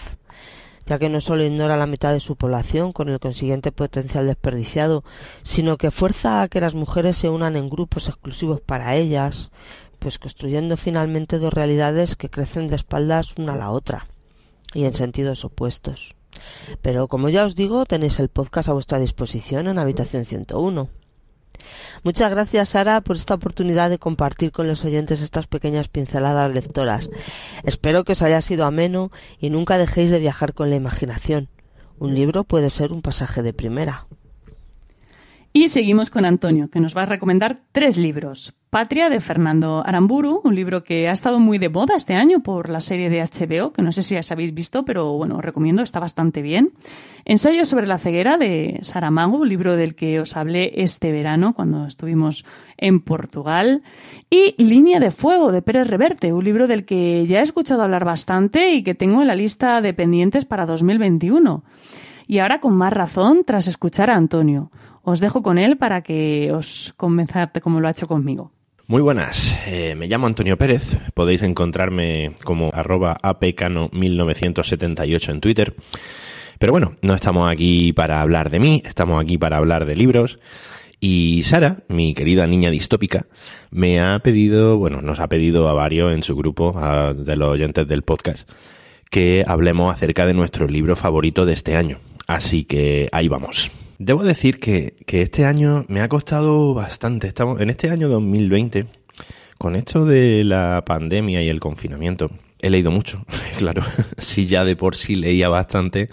ya 0.87 0.99
que 0.99 1.09
no 1.09 1.21
solo 1.21 1.45
ignora 1.45 1.77
la 1.77 1.87
mitad 1.87 2.13
de 2.13 2.21
su 2.21 2.37
población 2.37 2.93
con 2.93 3.09
el 3.09 3.19
consiguiente 3.19 3.73
potencial 3.73 4.27
desperdiciado, 4.27 5.05
sino 5.43 5.77
que 5.77 5.91
fuerza 5.91 6.43
a 6.43 6.49
que 6.49 6.61
las 6.61 6.75
mujeres 6.75 7.17
se 7.17 7.29
unan 7.29 7.57
en 7.57 7.69
grupos 7.69 8.09
exclusivos 8.09 8.61
para 8.61 8.95
ellas, 8.95 9.51
pues 10.07 10.21
construyendo 10.21 10.77
finalmente 10.77 11.41
dos 11.41 11.53
realidades 11.53 12.15
que 12.15 12.31
crecen 12.31 12.69
de 12.69 12.77
espaldas 12.77 13.35
una 13.39 13.55
a 13.55 13.57
la 13.57 13.73
otra 13.73 14.07
y 14.73 14.85
en 14.85 14.95
sentidos 14.95 15.45
opuestos. 15.45 16.15
Pero 16.81 17.09
como 17.09 17.29
ya 17.29 17.45
os 17.45 17.57
digo, 17.57 17.85
tenéis 17.87 18.21
el 18.21 18.29
podcast 18.29 18.69
a 18.69 18.73
vuestra 18.73 19.01
disposición 19.01 19.67
en 19.67 19.81
Habitación 19.81 20.25
101. 20.25 20.89
Muchas 22.05 22.31
gracias, 22.31 22.69
Sara, 22.69 23.01
por 23.01 23.17
esta 23.17 23.35
oportunidad 23.35 23.91
de 23.91 23.99
compartir 23.99 24.53
con 24.53 24.69
los 24.69 24.85
oyentes 24.85 25.21
estas 25.21 25.49
pequeñas 25.49 25.89
pinceladas 25.89 26.55
lectoras. 26.55 27.11
Espero 27.65 28.05
que 28.05 28.13
os 28.13 28.23
haya 28.23 28.41
sido 28.43 28.65
ameno 28.65 29.11
y 29.41 29.51
nunca 29.51 29.77
dejéis 29.77 30.13
de 30.13 30.21
viajar 30.21 30.55
con 30.55 30.71
la 30.71 30.77
imaginación. 30.77 31.49
Un 31.99 32.15
libro 32.15 32.45
puede 32.45 32.71
ser 32.71 32.93
un 32.93 33.03
pasaje 33.03 33.43
de 33.43 33.53
primera. 33.53 34.07
Y 35.57 35.69
seguimos 35.69 36.11
con 36.11 36.27
Antonio, 36.27 36.69
que 36.69 36.81
nos 36.81 36.95
va 36.95 37.05
a 37.05 37.07
recomendar 37.07 37.59
tres 37.73 37.97
libros. 37.97 38.53
Patria 38.69 39.09
de 39.09 39.21
Fernando 39.21 39.83
Aramburu, 39.87 40.43
un 40.45 40.55
libro 40.55 40.85
que 40.85 41.09
ha 41.09 41.13
estado 41.13 41.41
muy 41.41 41.57
de 41.57 41.71
moda 41.71 41.97
este 41.97 42.13
año 42.13 42.41
por 42.41 42.69
la 42.69 42.83
serie 42.83 43.09
de 43.09 43.23
HBO, 43.23 43.73
que 43.73 43.81
no 43.81 43.91
sé 43.91 44.03
si 44.03 44.17
ya 44.17 44.21
habéis 44.31 44.53
visto, 44.53 44.85
pero 44.85 45.15
bueno, 45.15 45.39
os 45.39 45.43
recomiendo, 45.43 45.83
está 45.83 45.99
bastante 45.99 46.43
bien. 46.43 46.73
Ensayo 47.25 47.65
sobre 47.65 47.87
la 47.87 47.97
ceguera 47.97 48.37
de 48.37 48.81
Saramago, 48.83 49.39
un 49.39 49.49
libro 49.49 49.77
del 49.77 49.95
que 49.95 50.21
os 50.21 50.37
hablé 50.37 50.73
este 50.83 51.11
verano 51.11 51.55
cuando 51.55 51.87
estuvimos 51.87 52.45
en 52.77 53.01
Portugal. 53.01 53.83
Y 54.29 54.63
Línea 54.63 55.01
de 55.01 55.11
Fuego 55.11 55.53
de 55.53 55.63
Pérez 55.63 55.87
Reverte, 55.87 56.35
un 56.35 56.45
libro 56.45 56.67
del 56.67 56.85
que 56.85 57.27
ya 57.27 57.39
he 57.39 57.43
escuchado 57.43 57.83
hablar 57.83 58.05
bastante 58.05 58.75
y 58.75 58.83
que 58.83 58.95
tengo 58.95 59.23
en 59.23 59.29
la 59.29 59.35
lista 59.35 59.81
de 59.81 59.95
pendientes 59.95 60.45
para 60.45 60.67
2021. 60.67 61.65
Y 62.27 62.41
ahora 62.41 62.61
con 62.61 62.77
más 62.77 62.93
razón 62.93 63.45
tras 63.47 63.69
escuchar 63.69 64.11
a 64.11 64.17
Antonio. 64.17 64.71
Os 65.09 65.21
dejo 65.21 65.41
con 65.41 65.57
él 65.57 65.77
para 65.77 66.03
que 66.03 66.51
os 66.51 66.93
convenza 66.97 67.53
como 67.63 67.79
lo 67.79 67.87
ha 67.87 67.93
hecho 67.93 68.09
conmigo. 68.09 68.51
Muy 68.89 69.03
buenas, 69.03 69.57
eh, 69.69 69.95
me 69.95 70.09
llamo 70.09 70.27
Antonio 70.27 70.59
Pérez, 70.59 70.99
podéis 71.15 71.43
encontrarme 71.43 72.33
como 72.43 72.73
arroba 72.75 73.17
apcano1978 73.23 75.31
en 75.31 75.41
Twitter. 75.41 75.77
Pero 76.59 76.73
bueno, 76.73 76.97
no 77.03 77.15
estamos 77.15 77.49
aquí 77.49 77.93
para 77.93 78.21
hablar 78.21 78.51
de 78.51 78.59
mí, 78.59 78.83
estamos 78.85 79.23
aquí 79.23 79.39
para 79.39 79.59
hablar 79.59 79.87
de 79.87 79.95
libros. 79.95 80.41
Y 80.99 81.43
Sara, 81.45 81.85
mi 81.87 82.13
querida 82.13 82.49
niña 82.49 82.73
distópica, 82.73 83.27
me 83.71 84.01
ha 84.01 84.19
pedido, 84.19 84.77
bueno, 84.77 85.03
nos 85.03 85.21
ha 85.21 85.29
pedido 85.29 85.69
a 85.69 85.73
varios 85.73 86.15
en 86.15 86.25
su 86.25 86.35
grupo, 86.35 86.77
de 87.17 87.37
los 87.37 87.49
oyentes 87.49 87.87
del 87.87 88.03
podcast, 88.03 88.51
que 89.09 89.45
hablemos 89.47 89.95
acerca 89.95 90.27
de 90.27 90.35
nuestro 90.35 90.67
libro 90.67 90.97
favorito 90.97 91.47
de 91.47 91.53
este 91.53 91.77
año. 91.77 92.01
Así 92.27 92.65
que 92.65 93.09
ahí 93.13 93.29
vamos. 93.29 93.71
Debo 93.99 94.25
decir 94.25 94.61
que, 94.61 94.95
este 95.07 95.47
año 95.47 95.87
me 95.89 96.01
ha 96.01 96.09
costado 96.09 96.75
bastante. 96.75 97.29
Estamos 97.29 97.61
en 97.63 97.71
este 97.71 97.89
año 97.91 98.09
2020, 98.11 98.87
con 99.57 99.75
esto 99.75 100.05
de 100.05 100.45
la 100.45 100.83
pandemia 100.85 101.43
y 101.43 101.49
el 101.49 101.61
confinamiento, 101.61 102.31
he 102.61 102.69
leído 102.69 102.91
mucho. 102.91 103.25
claro, 103.59 103.83
si 104.19 104.47
ya 104.47 104.65
de 104.65 104.77
por 104.77 104.97
sí 104.97 105.17
leía 105.17 105.49
bastante, 105.49 106.11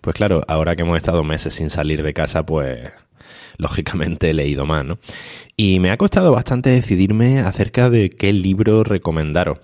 pues 0.00 0.16
claro, 0.16 0.42
ahora 0.48 0.74
que 0.74 0.82
hemos 0.82 0.96
estado 0.96 1.22
meses 1.22 1.54
sin 1.54 1.68
salir 1.68 2.02
de 2.02 2.14
casa, 2.14 2.46
pues 2.46 2.90
lógicamente 3.58 4.30
he 4.30 4.34
leído 4.34 4.64
más, 4.64 4.86
¿no? 4.86 4.98
Y 5.54 5.80
me 5.80 5.90
ha 5.90 5.98
costado 5.98 6.32
bastante 6.32 6.70
decidirme 6.70 7.40
acerca 7.40 7.90
de 7.90 8.08
qué 8.08 8.32
libro 8.32 8.84
recomendaros. 8.84 9.58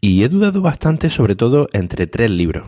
Y 0.00 0.24
he 0.24 0.28
dudado 0.28 0.62
bastante 0.62 1.10
sobre 1.10 1.36
todo 1.36 1.68
entre 1.72 2.08
tres 2.08 2.30
libros. 2.30 2.64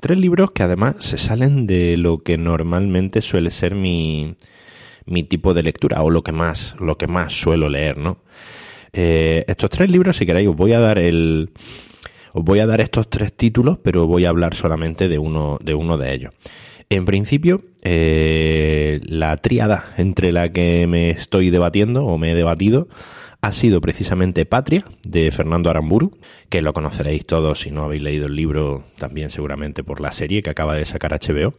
Tres 0.00 0.18
libros 0.18 0.50
que 0.50 0.62
además 0.62 0.96
se 0.98 1.18
salen 1.18 1.66
de 1.66 1.96
lo 1.96 2.18
que 2.18 2.36
normalmente 2.36 3.22
suele 3.22 3.50
ser 3.50 3.74
mi, 3.74 4.34
mi 5.06 5.22
tipo 5.22 5.54
de 5.54 5.62
lectura 5.62 6.02
o 6.02 6.10
lo 6.10 6.22
que 6.22 6.32
más, 6.32 6.74
lo 6.80 6.98
que 6.98 7.06
más 7.06 7.32
suelo 7.32 7.68
leer, 7.68 7.98
¿no? 7.98 8.18
Eh, 8.92 9.44
estos 9.48 9.70
tres 9.70 9.90
libros, 9.90 10.16
si 10.16 10.26
queréis, 10.26 10.48
os 10.48 10.56
voy 10.56 10.72
a 10.72 10.80
dar 10.80 10.98
el, 10.98 11.50
os 12.32 12.44
voy 12.44 12.60
a 12.60 12.66
dar 12.66 12.80
estos 12.80 13.08
tres 13.08 13.32
títulos, 13.32 13.78
pero 13.82 14.06
voy 14.06 14.24
a 14.24 14.28
hablar 14.28 14.54
solamente 14.54 15.08
de 15.08 15.18
uno 15.18 15.58
de, 15.62 15.74
uno 15.74 15.96
de 15.98 16.14
ellos. 16.14 16.32
En 16.90 17.04
principio, 17.06 17.62
eh, 17.82 19.00
la 19.04 19.36
tríada 19.38 19.84
entre 19.96 20.32
la 20.32 20.52
que 20.52 20.86
me 20.86 21.10
estoy 21.10 21.50
debatiendo 21.50 22.04
o 22.04 22.18
me 22.18 22.32
he 22.32 22.34
debatido 22.34 22.88
ha 23.44 23.52
sido 23.52 23.82
precisamente 23.82 24.46
Patria, 24.46 24.86
de 25.02 25.30
Fernando 25.30 25.68
Aramburu, 25.68 26.16
que 26.48 26.62
lo 26.62 26.72
conoceréis 26.72 27.26
todos 27.26 27.60
si 27.60 27.70
no 27.70 27.84
habéis 27.84 28.02
leído 28.02 28.24
el 28.24 28.36
libro, 28.36 28.84
también 28.96 29.28
seguramente 29.28 29.84
por 29.84 30.00
la 30.00 30.12
serie 30.14 30.42
que 30.42 30.48
acaba 30.48 30.74
de 30.74 30.86
sacar 30.86 31.12
HBO. 31.12 31.52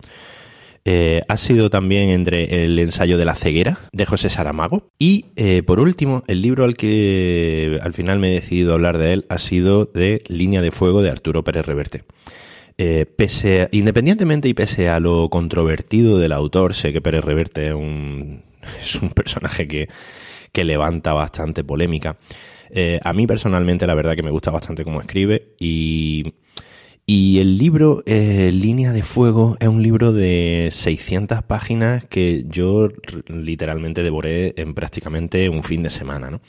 Eh, 0.83 1.21
ha 1.27 1.37
sido 1.37 1.69
también 1.69 2.09
entre 2.09 2.65
el 2.65 2.79
ensayo 2.79 3.19
de 3.19 3.25
la 3.25 3.35
ceguera 3.35 3.77
de 3.91 4.05
José 4.07 4.31
Saramago. 4.31 4.89
Y 4.97 5.25
eh, 5.35 5.61
por 5.61 5.79
último, 5.79 6.23
el 6.25 6.41
libro 6.41 6.63
al 6.63 6.75
que 6.75 7.77
al 7.83 7.93
final 7.93 8.17
me 8.17 8.29
he 8.29 8.39
decidido 8.39 8.73
hablar 8.73 8.97
de 8.97 9.13
él 9.13 9.25
ha 9.29 9.37
sido 9.37 9.85
de 9.85 10.23
Línea 10.27 10.63
de 10.63 10.71
Fuego 10.71 11.03
de 11.03 11.11
Arturo 11.11 11.43
Pérez 11.43 11.67
Reverte. 11.67 12.01
Eh, 12.79 13.05
pese 13.15 13.69
independientemente 13.71 14.49
y 14.49 14.55
pese 14.55 14.89
a 14.89 14.99
lo 14.99 15.29
controvertido 15.29 16.17
del 16.17 16.31
autor, 16.31 16.73
sé 16.73 16.91
que 16.91 17.01
Pérez 17.01 17.23
Reverte 17.23 17.67
es 17.67 17.73
un, 17.75 18.41
es 18.81 18.95
un 18.95 19.11
personaje 19.11 19.67
que, 19.67 19.87
que 20.55 20.63
levanta 20.63 21.11
bastante 21.11 21.65
polémica. 21.65 22.15
Eh, 22.69 22.97
a 23.03 23.11
mí 23.11 23.27
personalmente 23.27 23.85
la 23.85 23.93
verdad 23.93 24.15
que 24.15 24.23
me 24.23 24.31
gusta 24.31 24.51
bastante 24.51 24.85
cómo 24.85 25.01
escribe 25.01 25.53
y, 25.59 26.33
y 27.05 27.39
el 27.39 27.57
libro 27.57 28.03
eh, 28.05 28.51
Línea 28.53 28.93
de 28.93 29.03
Fuego 29.03 29.57
es 29.59 29.67
un 29.67 29.83
libro 29.83 30.13
de 30.13 30.69
600 30.71 31.43
páginas 31.43 32.05
que 32.05 32.45
yo 32.47 32.87
literalmente 33.27 34.01
devoré 34.01 34.53
en 34.55 34.73
prácticamente 34.73 35.49
un 35.49 35.61
fin 35.61 35.81
de 35.81 35.89
semana. 35.89 36.31
¿no? 36.31 36.39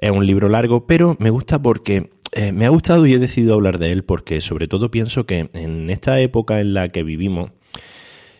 Es 0.00 0.12
un 0.12 0.24
libro 0.24 0.48
largo, 0.48 0.86
pero 0.86 1.16
me 1.18 1.30
gusta 1.30 1.60
porque 1.60 2.10
eh, 2.32 2.52
me 2.52 2.66
ha 2.66 2.68
gustado 2.68 3.04
y 3.04 3.14
he 3.14 3.18
decidido 3.18 3.54
hablar 3.54 3.78
de 3.80 3.90
él 3.90 4.04
porque 4.04 4.40
sobre 4.40 4.68
todo 4.68 4.92
pienso 4.92 5.26
que 5.26 5.50
en 5.52 5.90
esta 5.90 6.20
época 6.20 6.60
en 6.60 6.72
la 6.72 6.88
que 6.88 7.02
vivimos, 7.02 7.50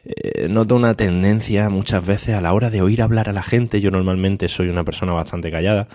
eh, 0.08 0.48
noto 0.48 0.74
una 0.74 0.94
tendencia 0.94 1.68
muchas 1.68 2.06
veces 2.06 2.34
a 2.34 2.40
la 2.40 2.54
hora 2.54 2.70
de 2.70 2.80
oír 2.80 3.02
hablar 3.02 3.28
a 3.28 3.34
la 3.34 3.42
gente. 3.42 3.82
Yo 3.82 3.90
normalmente 3.90 4.48
soy 4.48 4.70
una 4.70 4.82
persona 4.82 5.12
bastante 5.12 5.50
callada, 5.50 5.86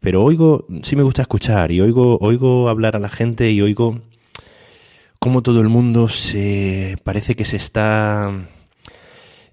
pero 0.00 0.22
oigo, 0.22 0.66
sí 0.82 0.94
me 0.94 1.02
gusta 1.02 1.22
escuchar 1.22 1.72
y 1.72 1.80
oigo, 1.80 2.18
oigo 2.20 2.68
hablar 2.68 2.96
a 2.96 2.98
la 2.98 3.08
gente 3.08 3.50
y 3.50 3.62
oigo 3.62 4.00
cómo 5.18 5.42
todo 5.42 5.62
el 5.62 5.70
mundo 5.70 6.08
se 6.08 6.98
parece 7.02 7.34
que 7.34 7.46
se 7.46 7.56
está 7.56 8.30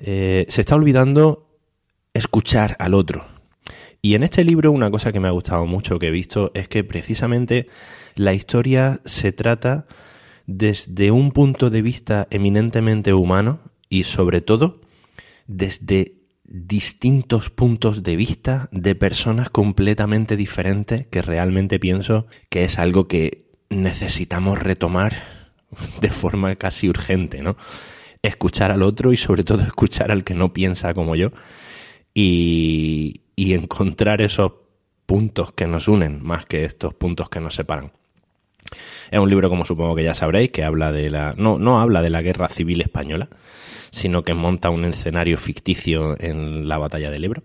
eh, 0.02 0.46
se 0.50 0.62
está 0.62 0.76
olvidando 0.76 1.48
escuchar 2.14 2.76
al 2.80 2.96
otro. 2.96 3.24
Y 4.02 4.16
en 4.16 4.24
este 4.24 4.44
libro 4.44 4.74
una 4.74 4.92
cosa 4.92 5.14
que 5.14 5.22
me 5.22 5.30
ha 5.30 5.32
gustado 5.32 5.66
mucho 5.66 5.98
que 5.98 6.08
he 6.08 6.12
visto 6.12 6.52
es 6.54 6.68
que 6.68 6.84
precisamente 6.84 7.68
la 8.16 8.34
historia 8.34 9.00
se 9.06 9.32
trata 9.32 9.88
desde 10.46 11.10
un 11.12 11.32
punto 11.32 11.70
de 11.70 11.82
vista 11.82 12.28
eminentemente 12.32 13.14
humano 13.14 13.72
y 13.94 14.06
sobre 14.06 14.42
todo 14.42 14.82
desde 15.46 16.16
distintos 16.46 17.52
puntos 17.52 18.02
de 18.02 18.16
vista 18.16 18.68
de 18.72 18.96
personas 18.96 19.52
completamente 19.52 20.36
diferentes 20.36 21.06
que 21.06 21.22
realmente 21.22 21.80
pienso 21.80 22.26
que 22.50 22.64
es 22.64 22.80
algo 22.80 23.08
que 23.08 23.52
necesitamos 23.70 24.58
retomar 24.58 25.14
de 26.02 26.10
forma 26.10 26.56
casi 26.56 26.90
urgente, 26.90 27.44
¿no? 27.44 27.56
Escuchar 28.24 28.72
al 28.72 28.82
otro 28.82 29.14
y 29.14 29.18
sobre 29.18 29.44
todo 29.44 29.62
escuchar 29.62 30.12
al 30.12 30.24
que 30.24 30.34
no 30.34 30.54
piensa 30.54 30.96
como 30.96 31.16
yo 31.16 31.32
y, 32.16 33.22
y 33.36 33.54
encontrar 33.54 34.22
esos 34.22 34.54
puntos 35.06 35.52
que 35.52 35.68
nos 35.68 35.88
unen 35.88 36.24
más 36.24 36.48
que 36.48 36.66
estos 36.66 36.96
puntos 36.96 37.30
que 37.30 37.42
nos 37.42 37.54
separan. 37.54 37.92
Es 39.12 39.20
un 39.20 39.30
libro, 39.30 39.50
como 39.50 39.66
supongo 39.66 39.96
que 39.96 40.04
ya 40.04 40.16
sabréis, 40.16 40.52
que 40.52 40.64
habla 40.64 40.92
de 40.92 41.12
la. 41.12 41.36
no, 41.38 41.60
no 41.60 41.80
habla 41.80 42.02
de 42.02 42.10
la 42.10 42.24
guerra 42.24 42.50
civil 42.50 42.82
española, 42.82 43.30
sino 43.94 44.24
que 44.24 44.34
monta 44.34 44.72
un 44.72 44.86
escenario 44.86 45.38
ficticio 45.38 46.20
en 46.20 46.68
la 46.68 46.80
batalla 46.80 47.12
del 47.12 47.24
Ebro. 47.24 47.44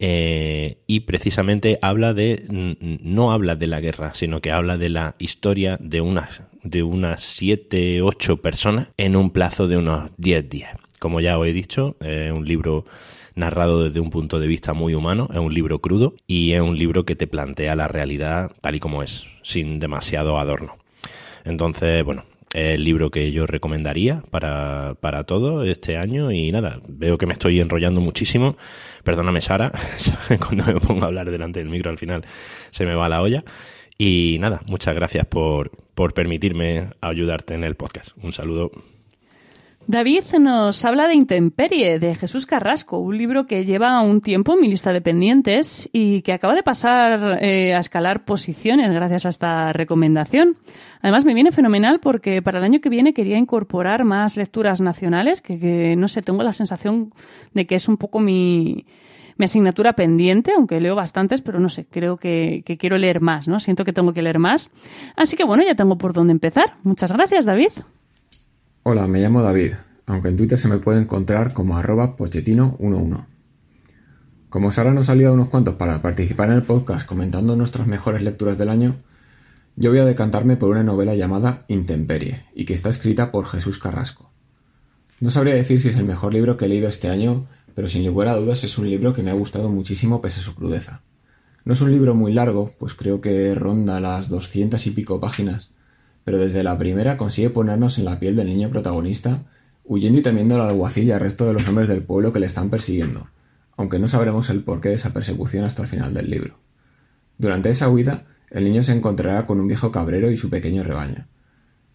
Eh, 0.00 0.78
y 0.86 1.00
precisamente 1.00 1.78
habla 1.82 2.14
de 2.14 2.44
no 2.48 3.32
habla 3.32 3.56
de 3.56 3.66
la 3.66 3.80
guerra, 3.80 4.12
sino 4.14 4.40
que 4.40 4.52
habla 4.52 4.76
de 4.76 4.88
la 4.88 5.14
historia 5.18 5.76
de 5.80 6.00
unas 6.00 6.42
de 6.62 6.82
unas 6.82 7.22
siete, 7.22 8.02
ocho 8.02 8.42
personas 8.42 8.88
en 8.96 9.16
un 9.16 9.30
plazo 9.30 9.66
de 9.68 9.76
unos 9.76 10.10
diez 10.16 10.48
días. 10.48 10.76
Como 10.98 11.20
ya 11.20 11.38
os 11.38 11.46
he 11.46 11.52
dicho, 11.52 11.96
es 12.00 12.32
un 12.32 12.46
libro 12.46 12.84
narrado 13.36 13.84
desde 13.84 14.00
un 14.00 14.10
punto 14.10 14.40
de 14.40 14.48
vista 14.48 14.72
muy 14.72 14.94
humano, 14.94 15.28
es 15.32 15.38
un 15.38 15.54
libro 15.54 15.80
crudo 15.80 16.14
y 16.26 16.52
es 16.52 16.60
un 16.60 16.76
libro 16.76 17.04
que 17.04 17.14
te 17.14 17.28
plantea 17.28 17.76
la 17.76 17.86
realidad 17.86 18.50
tal 18.60 18.74
y 18.74 18.80
como 18.80 19.04
es, 19.04 19.26
sin 19.42 19.78
demasiado 19.78 20.38
adorno. 20.38 20.76
Entonces, 21.44 22.04
bueno, 22.04 22.24
el 22.54 22.84
libro 22.84 23.10
que 23.10 23.30
yo 23.32 23.46
recomendaría 23.46 24.22
para, 24.30 24.96
para 25.00 25.24
todo 25.24 25.64
este 25.64 25.96
año 25.96 26.30
y 26.32 26.50
nada, 26.50 26.80
veo 26.88 27.18
que 27.18 27.26
me 27.26 27.34
estoy 27.34 27.60
enrollando 27.60 28.00
muchísimo. 28.00 28.56
Perdóname 29.04 29.40
Sara, 29.40 29.72
cuando 30.38 30.64
me 30.64 30.80
pongo 30.80 31.04
a 31.04 31.08
hablar 31.08 31.30
delante 31.30 31.60
del 31.60 31.68
micro 31.68 31.90
al 31.90 31.98
final 31.98 32.24
se 32.70 32.86
me 32.86 32.94
va 32.94 33.08
la 33.08 33.22
olla. 33.22 33.44
Y 33.98 34.36
nada, 34.40 34.62
muchas 34.66 34.94
gracias 34.94 35.26
por, 35.26 35.72
por 35.94 36.14
permitirme 36.14 36.90
ayudarte 37.00 37.54
en 37.54 37.64
el 37.64 37.74
podcast. 37.74 38.10
Un 38.22 38.32
saludo. 38.32 38.70
David 39.88 40.22
nos 40.38 40.84
habla 40.84 41.08
de 41.08 41.14
Intemperie, 41.14 41.98
de 41.98 42.14
Jesús 42.14 42.44
Carrasco, 42.44 42.98
un 42.98 43.16
libro 43.16 43.46
que 43.46 43.64
lleva 43.64 44.02
un 44.02 44.20
tiempo 44.20 44.52
en 44.52 44.60
mi 44.60 44.68
lista 44.68 44.92
de 44.92 45.00
pendientes 45.00 45.88
y 45.94 46.20
que 46.20 46.34
acaba 46.34 46.54
de 46.54 46.62
pasar 46.62 47.38
eh, 47.42 47.74
a 47.74 47.78
escalar 47.78 48.26
posiciones 48.26 48.90
gracias 48.90 49.24
a 49.24 49.30
esta 49.30 49.72
recomendación. 49.72 50.58
Además, 51.00 51.24
me 51.24 51.32
viene 51.32 51.52
fenomenal 51.52 52.00
porque 52.00 52.42
para 52.42 52.58
el 52.58 52.64
año 52.64 52.82
que 52.82 52.90
viene 52.90 53.14
quería 53.14 53.38
incorporar 53.38 54.04
más 54.04 54.36
lecturas 54.36 54.82
nacionales, 54.82 55.40
que, 55.40 55.94
no 55.96 56.06
sé, 56.06 56.20
tengo 56.20 56.42
la 56.42 56.52
sensación 56.52 57.14
de 57.54 57.66
que 57.66 57.74
es 57.74 57.88
un 57.88 57.96
poco 57.96 58.20
mi, 58.20 58.84
asignatura 59.40 59.94
pendiente, 59.94 60.52
aunque 60.54 60.82
leo 60.82 60.96
bastantes, 60.96 61.40
pero 61.40 61.60
no 61.60 61.70
sé, 61.70 61.86
creo 61.86 62.18
que, 62.18 62.62
quiero 62.78 62.98
leer 62.98 63.22
más, 63.22 63.48
¿no? 63.48 63.58
Siento 63.58 63.86
que 63.86 63.94
tengo 63.94 64.12
que 64.12 64.20
leer 64.20 64.38
más. 64.38 64.70
Así 65.16 65.34
que 65.34 65.44
bueno, 65.44 65.62
ya 65.66 65.74
tengo 65.74 65.96
por 65.96 66.12
dónde 66.12 66.32
empezar. 66.32 66.74
Muchas 66.82 67.10
gracias, 67.10 67.46
David. 67.46 67.70
Hola, 68.90 69.06
me 69.06 69.20
llamo 69.20 69.42
David, 69.42 69.74
aunque 70.06 70.28
en 70.28 70.38
Twitter 70.38 70.58
se 70.58 70.66
me 70.66 70.78
puede 70.78 70.98
encontrar 70.98 71.52
como 71.52 71.76
arroba 71.76 72.16
pochettino11. 72.16 73.26
Como 74.48 74.70
Sara 74.70 74.94
nos 74.94 75.04
ha 75.04 75.12
salido 75.12 75.34
unos 75.34 75.48
cuantos 75.48 75.74
para 75.74 76.00
participar 76.00 76.48
en 76.48 76.54
el 76.54 76.62
podcast 76.62 77.06
comentando 77.06 77.54
nuestras 77.54 77.86
mejores 77.86 78.22
lecturas 78.22 78.56
del 78.56 78.70
año, 78.70 78.96
yo 79.76 79.90
voy 79.90 79.98
a 79.98 80.06
decantarme 80.06 80.56
por 80.56 80.70
una 80.70 80.84
novela 80.84 81.14
llamada 81.14 81.66
Intemperie 81.68 82.46
y 82.54 82.64
que 82.64 82.72
está 82.72 82.88
escrita 82.88 83.30
por 83.30 83.44
Jesús 83.44 83.78
Carrasco. 83.78 84.30
No 85.20 85.28
sabría 85.28 85.54
decir 85.54 85.82
si 85.82 85.90
es 85.90 85.98
el 85.98 86.06
mejor 86.06 86.32
libro 86.32 86.56
que 86.56 86.64
he 86.64 86.68
leído 86.68 86.88
este 86.88 87.10
año, 87.10 87.46
pero 87.74 87.88
sin 87.88 88.06
lugar 88.06 88.28
a 88.28 88.38
dudas 88.38 88.64
es 88.64 88.78
un 88.78 88.88
libro 88.88 89.12
que 89.12 89.22
me 89.22 89.30
ha 89.30 89.34
gustado 89.34 89.68
muchísimo 89.68 90.22
pese 90.22 90.40
a 90.40 90.44
su 90.44 90.54
crudeza. 90.54 91.02
No 91.66 91.74
es 91.74 91.82
un 91.82 91.92
libro 91.92 92.14
muy 92.14 92.32
largo, 92.32 92.72
pues 92.78 92.94
creo 92.94 93.20
que 93.20 93.54
ronda 93.54 94.00
las 94.00 94.30
doscientas 94.30 94.86
y 94.86 94.92
pico 94.92 95.20
páginas, 95.20 95.72
pero 96.28 96.36
desde 96.36 96.62
la 96.62 96.76
primera 96.76 97.16
consigue 97.16 97.48
ponernos 97.48 97.96
en 97.96 98.04
la 98.04 98.20
piel 98.20 98.36
del 98.36 98.48
niño 98.48 98.68
protagonista, 98.68 99.44
huyendo 99.86 100.18
y 100.18 100.22
temiendo 100.22 100.56
al 100.56 100.60
alguacil 100.60 101.04
y 101.04 101.10
al 101.10 101.20
resto 101.20 101.46
de 101.46 101.54
los 101.54 101.66
hombres 101.66 101.88
del 101.88 102.02
pueblo 102.02 102.34
que 102.34 102.38
le 102.38 102.44
están 102.44 102.68
persiguiendo, 102.68 103.28
aunque 103.78 103.98
no 103.98 104.08
sabremos 104.08 104.50
el 104.50 104.62
porqué 104.62 104.90
de 104.90 104.96
esa 104.96 105.14
persecución 105.14 105.64
hasta 105.64 105.80
el 105.80 105.88
final 105.88 106.12
del 106.12 106.28
libro. 106.28 106.58
Durante 107.38 107.70
esa 107.70 107.88
huida, 107.88 108.26
el 108.50 108.64
niño 108.64 108.82
se 108.82 108.92
encontrará 108.92 109.46
con 109.46 109.58
un 109.58 109.68
viejo 109.68 109.90
cabrero 109.90 110.30
y 110.30 110.36
su 110.36 110.50
pequeño 110.50 110.82
rebaño, 110.82 111.28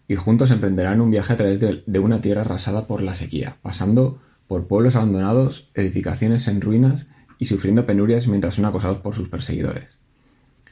y 0.08 0.16
juntos 0.16 0.50
emprenderán 0.50 1.00
un 1.00 1.12
viaje 1.12 1.32
a 1.32 1.36
través 1.36 1.60
de, 1.60 1.84
de 1.86 1.98
una 2.00 2.20
tierra 2.20 2.40
arrasada 2.40 2.88
por 2.88 3.02
la 3.02 3.14
sequía, 3.14 3.58
pasando 3.62 4.18
por 4.48 4.66
pueblos 4.66 4.96
abandonados, 4.96 5.70
edificaciones 5.74 6.48
en 6.48 6.60
ruinas 6.60 7.06
y 7.38 7.44
sufriendo 7.44 7.86
penurias 7.86 8.26
mientras 8.26 8.56
son 8.56 8.64
acosados 8.64 8.98
por 8.98 9.14
sus 9.14 9.28
perseguidores. 9.28 9.98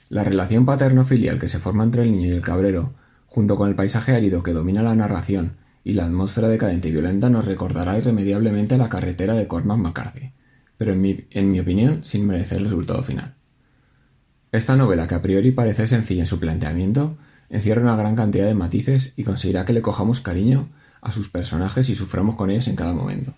La 0.09 0.25
relación 0.25 0.66
paterno-filial 0.66 1.38
que 1.38 1.46
se 1.46 1.61
forma 1.61 1.85
entre 1.85 2.03
el 2.03 2.11
niño 2.11 2.27
y 2.27 2.33
el 2.33 2.42
cabrero 2.42 2.94
junto 3.33 3.57
con 3.57 3.71
el 3.71 3.75
paisaje 3.75 4.14
árido 4.14 4.42
que 4.42 4.53
domina 4.53 4.83
la 4.83 4.95
narración 4.95 5.57
y 5.85 5.95
la 5.95 6.05
atmósfera 6.05 6.49
decadente 6.49 6.88
y 6.88 6.90
violenta, 6.90 7.31
nos 7.31 7.47
recordará 7.47 7.97
irremediablemente 7.97 8.77
la 8.77 8.90
carretera 8.90 9.33
de 9.33 9.49
Cormac 9.49 9.79
McCarthy, 9.79 10.33
pero 10.77 10.92
en 10.92 11.01
mi, 11.01 11.25
en 11.31 11.51
mi 11.51 11.59
opinión 11.59 12.05
sin 12.05 12.27
merecer 12.27 12.59
el 12.59 12.64
resultado 12.64 13.03
final. 13.03 13.35
Esta 14.53 14.77
novela, 14.77 15.09
que 15.09 15.14
a 15.14 15.23
priori 15.23 15.51
parece 15.51 15.87
sencilla 15.87 16.25
en 16.25 16.27
su 16.27 16.38
planteamiento, 16.38 17.16
encierra 17.49 17.81
una 17.81 17.97
gran 17.97 18.16
cantidad 18.16 18.45
de 18.45 18.53
matices 18.53 19.14
y 19.16 19.25
conseguirá 19.25 19.64
que 19.64 19.73
le 19.73 19.81
cojamos 19.81 20.21
cariño 20.21 20.68
a 21.01 21.11
sus 21.11 21.31
personajes 21.31 21.88
y 21.88 21.95
suframos 21.95 22.37
con 22.37 22.51
ellos 22.51 22.68
en 22.68 22.77
cada 22.77 22.92
momento. 22.92 23.33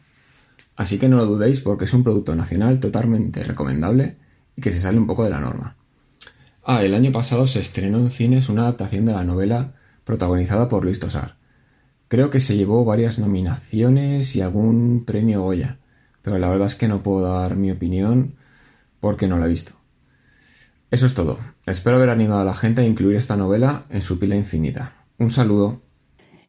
Así 0.75 0.99
que 0.99 1.09
no 1.09 1.19
lo 1.19 1.27
dudéis 1.27 1.61
porque 1.61 1.85
es 1.85 1.95
un 1.95 2.03
producto 2.03 2.35
nacional 2.35 2.81
totalmente 2.81 3.45
recomendable 3.45 4.17
y 4.57 4.61
que 4.61 4.73
se 4.73 4.81
sale 4.81 4.99
un 4.99 5.07
poco 5.07 5.23
de 5.23 5.31
la 5.31 5.39
norma. 5.39 5.77
Ah, 6.65 6.83
el 6.83 6.95
año 6.95 7.13
pasado 7.13 7.47
se 7.47 7.61
estrenó 7.61 7.99
en 7.99 8.11
cines 8.11 8.49
una 8.49 8.63
adaptación 8.63 9.05
de 9.05 9.13
la 9.13 9.23
novela 9.23 9.75
protagonizada 10.05 10.69
por 10.69 10.85
Luis 10.85 11.01
Tosar. 11.01 11.37
Creo 12.09 12.31
que 12.31 12.41
se 12.41 12.57
llevó 12.57 12.85
varias 12.85 13.19
nominaciones 13.19 14.37
y 14.37 14.41
algún 14.41 15.05
premio 15.05 15.43
Goya, 15.43 15.79
pero 16.23 16.39
la 16.39 16.49
verdad 16.49 16.67
es 16.67 16.75
que 16.75 16.89
no 16.89 17.03
puedo 17.03 17.23
dar 17.27 17.57
mi 17.57 17.71
opinión 17.71 18.37
porque 19.01 19.27
no 19.27 19.39
la 19.39 19.47
he 19.47 19.49
visto. 19.51 19.73
Eso 20.91 21.07
es 21.07 21.15
todo. 21.15 21.39
Espero 21.67 21.97
haber 21.97 22.11
animado 22.11 22.41
a 22.41 22.45
la 22.45 22.55
gente 22.55 22.83
a 22.83 22.87
incluir 22.87 23.17
esta 23.17 23.37
novela 23.37 23.87
en 23.91 24.03
su 24.03 24.19
pila 24.19 24.37
infinita. 24.37 24.95
Un 25.19 25.31
saludo. 25.31 25.81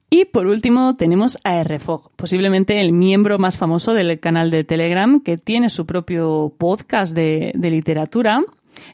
Y 0.09 0.25
por 0.25 0.45
último 0.47 0.93
tenemos 0.93 1.37
a 1.43 1.61
RFOG, 1.63 2.11
posiblemente 2.15 2.79
el 2.79 2.93
miembro 2.93 3.39
más 3.39 3.57
famoso 3.57 3.93
del 3.93 4.19
canal 4.19 4.51
de 4.51 4.63
Telegram 4.63 5.19
que 5.19 5.37
tiene 5.37 5.69
su 5.69 5.85
propio 5.85 6.53
podcast 6.57 7.15
de, 7.15 7.53
de 7.55 7.71
literatura 7.71 8.43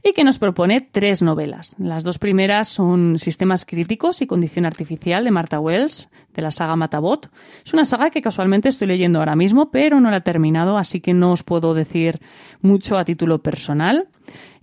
y 0.03 0.13
que 0.13 0.23
nos 0.23 0.39
propone 0.39 0.81
tres 0.81 1.21
novelas. 1.21 1.75
Las 1.77 2.03
dos 2.03 2.19
primeras 2.19 2.67
son 2.67 3.17
Sistemas 3.19 3.65
Críticos 3.65 4.21
y 4.21 4.27
Condición 4.27 4.65
Artificial 4.65 5.23
de 5.23 5.31
Martha 5.31 5.59
Wells, 5.59 6.09
de 6.33 6.41
la 6.41 6.51
saga 6.51 6.75
Matabot. 6.75 7.29
Es 7.65 7.73
una 7.73 7.85
saga 7.85 8.09
que 8.09 8.21
casualmente 8.21 8.69
estoy 8.69 8.87
leyendo 8.87 9.19
ahora 9.19 9.35
mismo, 9.35 9.71
pero 9.71 9.99
no 9.99 10.11
la 10.11 10.17
he 10.17 10.21
terminado, 10.21 10.77
así 10.77 11.01
que 11.01 11.13
no 11.13 11.31
os 11.31 11.43
puedo 11.43 11.73
decir 11.73 12.19
mucho 12.61 12.97
a 12.97 13.05
título 13.05 13.41
personal. 13.41 14.07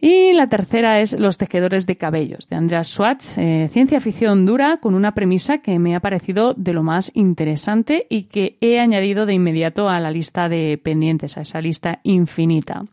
Y 0.01 0.33
la 0.33 0.49
tercera 0.49 1.01
es 1.01 1.19
Los 1.19 1.39
tejedores 1.39 1.85
de 1.87 1.97
cabellos, 1.97 2.49
de 2.49 2.55
Andreas 2.55 2.87
Schwartz, 2.87 3.37
eh, 3.37 3.69
ciencia 3.71 3.99
ficción 3.99 4.47
dura 4.47 4.77
con 4.77 4.95
una 4.95 5.13
premisa 5.13 5.59
que 5.59 5.81
me 5.81 5.97
ha 5.97 6.01
parecido 6.01 6.55
de 6.55 6.73
lo 6.73 6.85
más 6.85 7.11
interesante 7.15 8.07
y 8.09 8.25
que 8.25 8.57
he 8.61 8.79
añadido 8.79 9.27
de 9.27 9.35
inmediato 9.35 9.89
a 9.89 9.99
la 9.99 10.13
lista 10.13 10.49
de 10.49 10.79
pendientes, 10.81 11.37
a 11.37 11.41
esa 11.41 11.61
lista 11.61 11.99
infinita. 12.05 12.85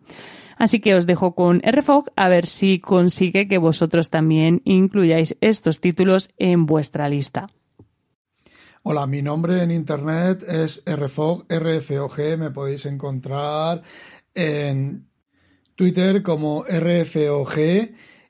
Así 0.58 0.80
que 0.80 0.96
os 0.96 1.06
dejo 1.06 1.36
con 1.36 1.62
RFOG 1.62 2.12
a 2.15 2.30
ver 2.30 2.46
si 2.46 2.80
consigue 2.80 3.48
que 3.48 3.58
vosotros 3.58 4.10
también 4.10 4.62
incluyáis 4.65 5.38
estos 5.41 5.82
títulos 5.82 6.30
en 6.38 6.65
vuestra 6.65 7.10
lista. 7.10 7.48
Hola, 8.84 9.08
mi 9.08 9.22
nombre 9.22 9.63
en 9.63 9.72
internet 9.72 10.44
es 10.48 10.84
RFOG, 10.86 11.48
RFOG, 11.50 12.38
me 12.38 12.52
podéis 12.52 12.86
encontrar 12.86 13.82
en 14.36 15.08
Twitter 15.76 16.22
como 16.22 16.63
RFOG 16.63 17.58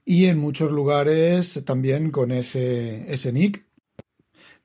y 0.06 0.26
en 0.26 0.38
muchos 0.38 0.72
lugares 0.72 1.62
también 1.66 2.10
con 2.10 2.32
ese, 2.32 3.12
ese 3.12 3.34
nick. 3.34 3.66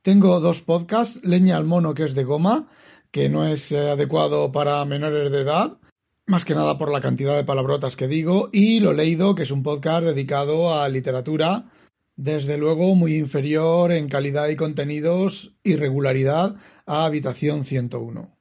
Tengo 0.03 0.39
dos 0.41 0.63
podcasts, 0.63 1.25
Leña 1.25 1.57
al 1.57 1.65
Mono 1.65 1.93
que 1.93 2.05
es 2.05 2.15
de 2.15 2.25
goma, 2.25 2.69
que 3.11 3.29
no 3.29 3.47
es 3.47 3.73
eh, 3.73 3.91
adecuado 3.91 4.53
para 4.53 4.85
menores 4.85 5.33
de 5.33 5.41
edad, 5.41 5.79
más 6.27 6.45
que 6.45 6.55
nada 6.55 6.79
por 6.79 6.93
la 6.93 7.01
cantidad 7.01 7.37
de 7.37 7.45
palabrotas 7.45 7.97
que 7.97 8.09
digo, 8.09 8.51
y 8.53 8.81
Lo 8.81 8.93
Leído, 8.93 9.35
que 9.35 9.43
es 9.43 9.51
un 9.51 9.63
podcast 9.63 10.05
dedicado 10.05 10.73
a 10.73 10.89
literatura, 10.89 11.67
desde 12.17 12.59
luego 12.59 12.95
muy 12.95 13.17
inferior 13.17 13.93
en 13.93 14.09
calidad 14.09 14.49
y 14.49 14.57
contenidos 14.57 15.55
y 15.63 15.77
regularidad 15.77 16.57
a 16.87 17.05
Habitación 17.05 17.65
101. 17.65 18.37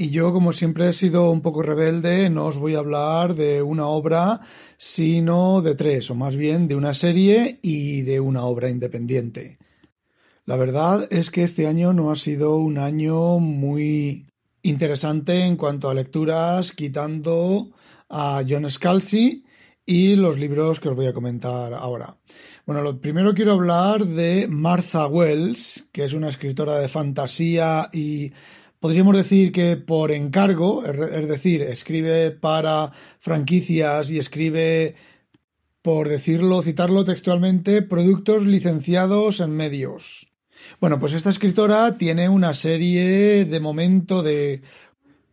Y 0.00 0.10
yo, 0.10 0.32
como 0.32 0.52
siempre 0.52 0.88
he 0.88 0.92
sido 0.92 1.28
un 1.32 1.40
poco 1.40 1.60
rebelde, 1.60 2.30
no 2.30 2.46
os 2.46 2.56
voy 2.56 2.76
a 2.76 2.78
hablar 2.78 3.34
de 3.34 3.62
una 3.62 3.88
obra, 3.88 4.40
sino 4.76 5.60
de 5.60 5.74
tres, 5.74 6.08
o 6.12 6.14
más 6.14 6.36
bien 6.36 6.68
de 6.68 6.76
una 6.76 6.94
serie 6.94 7.58
y 7.62 8.02
de 8.02 8.20
una 8.20 8.44
obra 8.44 8.70
independiente. 8.70 9.58
La 10.44 10.54
verdad 10.54 11.08
es 11.10 11.32
que 11.32 11.42
este 11.42 11.66
año 11.66 11.92
no 11.92 12.12
ha 12.12 12.14
sido 12.14 12.56
un 12.58 12.78
año 12.78 13.40
muy 13.40 14.28
interesante 14.62 15.44
en 15.44 15.56
cuanto 15.56 15.88
a 15.88 15.94
lecturas, 15.94 16.72
quitando 16.72 17.70
a 18.08 18.42
John 18.48 18.68
Scalzi 18.70 19.44
y 19.84 20.16
los 20.16 20.38
libros 20.38 20.80
que 20.80 20.88
os 20.90 20.96
voy 20.96 21.06
a 21.06 21.12
comentar 21.12 21.72
ahora. 21.72 22.18
Bueno, 22.66 22.82
lo 22.82 23.00
primero 23.00 23.32
quiero 23.34 23.52
hablar 23.52 24.04
de 24.04 24.46
Martha 24.48 25.06
Wells, 25.06 25.88
que 25.92 26.04
es 26.04 26.12
una 26.12 26.28
escritora 26.28 26.78
de 26.78 26.88
fantasía 26.88 27.88
y 27.92 28.32
podríamos 28.80 29.16
decir 29.16 29.50
que 29.50 29.76
por 29.76 30.12
encargo, 30.12 30.84
es 30.84 31.28
decir, 31.28 31.62
escribe 31.62 32.30
para 32.30 32.92
franquicias 33.18 34.10
y 34.10 34.18
escribe, 34.18 34.94
por 35.80 36.08
decirlo, 36.08 36.60
citarlo 36.60 37.04
textualmente, 37.04 37.80
productos 37.80 38.44
licenciados 38.44 39.40
en 39.40 39.50
medios. 39.52 40.28
Bueno, 40.80 40.98
pues 40.98 41.14
esta 41.14 41.30
escritora 41.30 41.96
tiene 41.98 42.28
una 42.28 42.54
serie 42.54 43.44
de 43.44 43.60
momento 43.60 44.22
de 44.22 44.62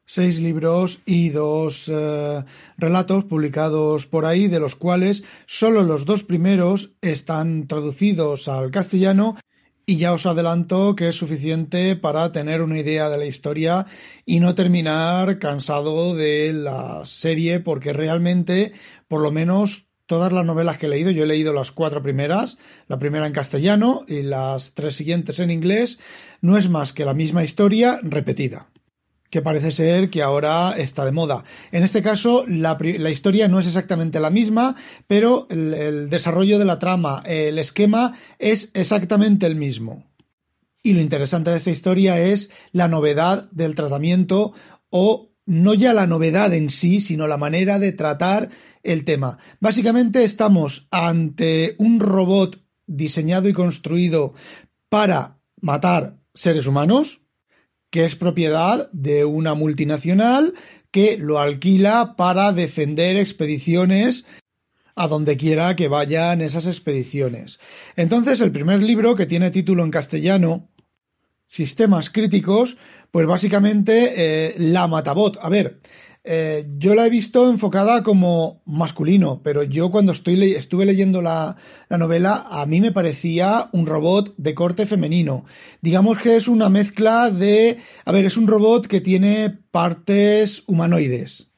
seis 0.05 0.39
libros 0.39 1.01
y 1.05 1.29
dos 1.29 1.91
eh, 1.93 2.43
relatos 2.77 3.25
publicados 3.25 4.05
por 4.05 4.25
ahí, 4.25 4.47
de 4.47 4.59
los 4.59 4.75
cuales 4.75 5.23
solo 5.45 5.83
los 5.83 6.05
dos 6.05 6.23
primeros 6.23 6.91
están 7.01 7.67
traducidos 7.67 8.47
al 8.47 8.71
castellano 8.71 9.35
y 9.85 9.97
ya 9.97 10.13
os 10.13 10.25
adelanto 10.25 10.95
que 10.95 11.09
es 11.09 11.15
suficiente 11.15 11.95
para 11.95 12.31
tener 12.31 12.61
una 12.61 12.79
idea 12.79 13.09
de 13.09 13.17
la 13.17 13.25
historia 13.25 13.85
y 14.25 14.39
no 14.39 14.55
terminar 14.55 15.37
cansado 15.37 16.15
de 16.15 16.53
la 16.53 17.05
serie 17.05 17.59
porque 17.59 17.93
realmente 17.93 18.73
por 19.07 19.21
lo 19.21 19.31
menos 19.31 19.87
todas 20.05 20.31
las 20.31 20.45
novelas 20.45 20.77
que 20.77 20.85
he 20.85 20.89
leído, 20.89 21.11
yo 21.11 21.23
he 21.23 21.27
leído 21.27 21.53
las 21.53 21.71
cuatro 21.71 22.01
primeras, 22.01 22.57
la 22.87 22.99
primera 22.99 23.27
en 23.27 23.33
castellano 23.33 24.05
y 24.07 24.21
las 24.23 24.73
tres 24.73 24.95
siguientes 24.95 25.39
en 25.39 25.51
inglés, 25.51 25.99
no 26.41 26.57
es 26.57 26.69
más 26.69 26.93
que 26.93 27.05
la 27.05 27.13
misma 27.13 27.43
historia 27.43 27.99
repetida 28.03 28.69
que 29.31 29.41
parece 29.41 29.71
ser 29.71 30.09
que 30.09 30.21
ahora 30.21 30.77
está 30.77 31.03
de 31.03 31.11
moda. 31.11 31.43
En 31.73 31.83
este 31.83 32.01
caso, 32.01 32.45
la, 32.47 32.77
historia 33.11 33.49
no 33.49 33.59
es 33.59 33.67
exactamente 33.67 34.21
la 34.21 34.29
misma, 34.29 34.77
pero 35.07 35.47
el 35.49 36.09
desarrollo 36.09 36.57
de 36.57 36.63
la 36.63 36.79
trama, 36.79 37.21
el 37.25 37.59
esquema 37.59 38.13
es 38.39 38.71
exactamente 38.73 39.45
el 39.45 39.55
mismo. 39.55 40.05
Y 40.81 40.93
lo 40.93 41.01
interesante 41.01 41.49
de 41.49 41.57
esta 41.57 41.71
historia 41.71 42.21
es 42.21 42.49
la 42.71 42.87
novedad 42.87 43.49
del 43.51 43.75
tratamiento 43.75 44.53
o 44.89 45.34
no 45.45 45.73
ya 45.73 45.93
la 45.93 46.07
novedad 46.07 46.53
en 46.53 46.69
sí, 46.69 47.01
sino 47.01 47.27
la 47.27 47.37
manera 47.37 47.79
de 47.79 47.91
tratar 47.91 48.49
el 48.83 49.05
tema. 49.05 49.37
Básicamente 49.59 50.23
estamos 50.23 50.87
ante 50.91 51.75
un 51.77 51.99
robot 51.99 52.61
diseñado 52.87 53.47
y 53.47 53.53
construido 53.53 54.33
para 54.89 55.39
matar 55.61 56.17
seres 56.33 56.67
humanos, 56.67 57.21
que 57.89 58.05
es 58.05 58.15
propiedad 58.15 58.89
de 58.91 59.25
una 59.25 59.53
multinacional 59.53 60.53
que 60.91 61.17
lo 61.17 61.39
alquila 61.39 62.15
para 62.15 62.51
defender 62.51 63.17
expediciones 63.17 64.25
a 64.95 65.07
donde 65.07 65.37
quiera 65.37 65.75
que 65.75 65.87
vayan 65.87 66.41
esas 66.41 66.67
expediciones. 66.67 67.59
Entonces, 67.95 68.41
el 68.41 68.51
primer 68.51 68.81
libro, 68.81 69.15
que 69.15 69.25
tiene 69.25 69.51
título 69.51 69.83
en 69.83 69.91
castellano, 69.91 70.69
Sistemas 71.55 72.09
Críticos, 72.09 72.75
pues 73.11 73.25
básicamente 73.25 74.11
eh, 74.17 74.55
la 74.57 74.89
Matabot. 74.89 75.37
A 75.41 75.47
ver, 75.47 75.79
eh, 76.25 76.67
yo 76.77 76.95
la 76.95 77.07
he 77.07 77.09
visto 77.09 77.49
enfocada 77.49 78.03
como 78.03 78.61
masculino, 78.65 79.39
pero 79.41 79.63
yo 79.63 79.89
cuando 79.89 80.11
estoy 80.11 80.51
estuve 80.51 80.85
leyendo 80.85 81.21
la, 81.21 81.55
la, 81.87 81.97
novela, 81.97 82.45
a 82.49 82.65
mí 82.65 82.81
me 82.81 82.91
parecía 82.91 83.69
un 83.71 83.85
robot 83.85 84.33
de 84.35 84.53
corte 84.53 84.85
femenino. 84.85 85.45
Digamos 85.79 86.17
que 86.17 86.35
es 86.35 86.49
una 86.49 86.67
mezcla 86.67 87.29
de... 87.29 87.77
A 88.03 88.11
ver, 88.11 88.25
es 88.25 88.35
un 88.35 88.47
robot 88.47 88.87
que 88.87 88.99
tiene 88.99 89.57
partes 89.71 90.63
humanoides. 90.67 91.51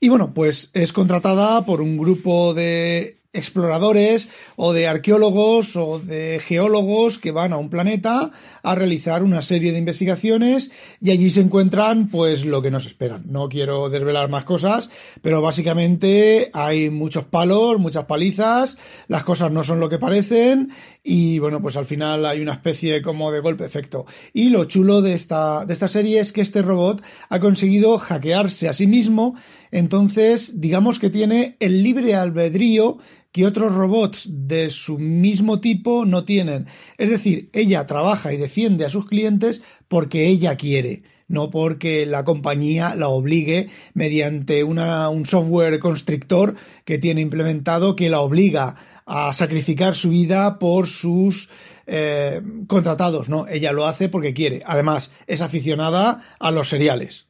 Y 0.00 0.08
bueno, 0.08 0.34
pues 0.34 0.70
es 0.72 0.92
contratada 0.92 1.64
por 1.64 1.80
un 1.80 1.96
grupo 1.96 2.54
de 2.54 3.21
exploradores 3.32 4.28
o 4.56 4.72
de 4.72 4.86
arqueólogos 4.86 5.76
o 5.76 5.98
de 5.98 6.40
geólogos 6.40 7.18
que 7.18 7.30
van 7.30 7.52
a 7.52 7.56
un 7.56 7.70
planeta 7.70 8.30
a 8.62 8.74
realizar 8.74 9.22
una 9.22 9.40
serie 9.40 9.72
de 9.72 9.78
investigaciones 9.78 10.70
y 11.00 11.10
allí 11.10 11.30
se 11.30 11.40
encuentran 11.40 12.08
pues 12.08 12.44
lo 12.44 12.60
que 12.60 12.70
nos 12.70 12.86
esperan. 12.86 13.24
No 13.26 13.48
quiero 13.48 13.88
desvelar 13.88 14.28
más 14.28 14.44
cosas, 14.44 14.90
pero 15.22 15.40
básicamente 15.40 16.50
hay 16.52 16.90
muchos 16.90 17.24
palos, 17.24 17.78
muchas 17.78 18.04
palizas, 18.04 18.76
las 19.08 19.24
cosas 19.24 19.50
no 19.50 19.62
son 19.62 19.80
lo 19.80 19.88
que 19.88 19.98
parecen 19.98 20.70
y 21.04 21.38
bueno, 21.40 21.60
pues 21.60 21.76
al 21.76 21.84
final 21.84 22.24
hay 22.26 22.40
una 22.40 22.52
especie 22.52 23.02
como 23.02 23.32
de 23.32 23.40
golpe 23.40 23.64
efecto. 23.64 24.06
Y 24.32 24.50
lo 24.50 24.64
chulo 24.66 25.02
de 25.02 25.14
esta, 25.14 25.66
de 25.66 25.74
esta 25.74 25.88
serie 25.88 26.20
es 26.20 26.32
que 26.32 26.40
este 26.40 26.62
robot 26.62 27.02
ha 27.28 27.40
conseguido 27.40 27.98
hackearse 27.98 28.68
a 28.68 28.72
sí 28.72 28.86
mismo, 28.86 29.34
entonces 29.70 30.60
digamos 30.60 30.98
que 30.98 31.10
tiene 31.10 31.56
el 31.58 31.82
libre 31.82 32.14
albedrío 32.14 32.98
que 33.32 33.46
otros 33.46 33.74
robots 33.74 34.28
de 34.30 34.70
su 34.70 34.98
mismo 34.98 35.58
tipo 35.58 36.04
no 36.04 36.24
tienen. 36.24 36.66
Es 36.98 37.10
decir, 37.10 37.48
ella 37.52 37.86
trabaja 37.86 38.32
y 38.32 38.36
defiende 38.36 38.84
a 38.84 38.90
sus 38.90 39.06
clientes 39.06 39.62
porque 39.88 40.28
ella 40.28 40.56
quiere, 40.56 41.02
no 41.28 41.48
porque 41.48 42.04
la 42.04 42.24
compañía 42.24 42.94
la 42.94 43.08
obligue 43.08 43.70
mediante 43.94 44.64
una, 44.64 45.08
un 45.08 45.24
software 45.24 45.78
constrictor 45.78 46.54
que 46.84 46.98
tiene 46.98 47.22
implementado 47.22 47.96
que 47.96 48.10
la 48.10 48.20
obliga 48.20 48.76
a 49.06 49.32
sacrificar 49.32 49.94
su 49.94 50.10
vida 50.10 50.58
por 50.58 50.86
sus 50.88 51.48
eh, 51.86 52.40
contratados. 52.66 53.28
No, 53.28 53.46
ella 53.48 53.72
lo 53.72 53.86
hace 53.86 54.08
porque 54.08 54.34
quiere. 54.34 54.62
Además, 54.66 55.10
es 55.26 55.40
aficionada 55.40 56.20
a 56.38 56.50
los 56.50 56.68
seriales. 56.68 57.28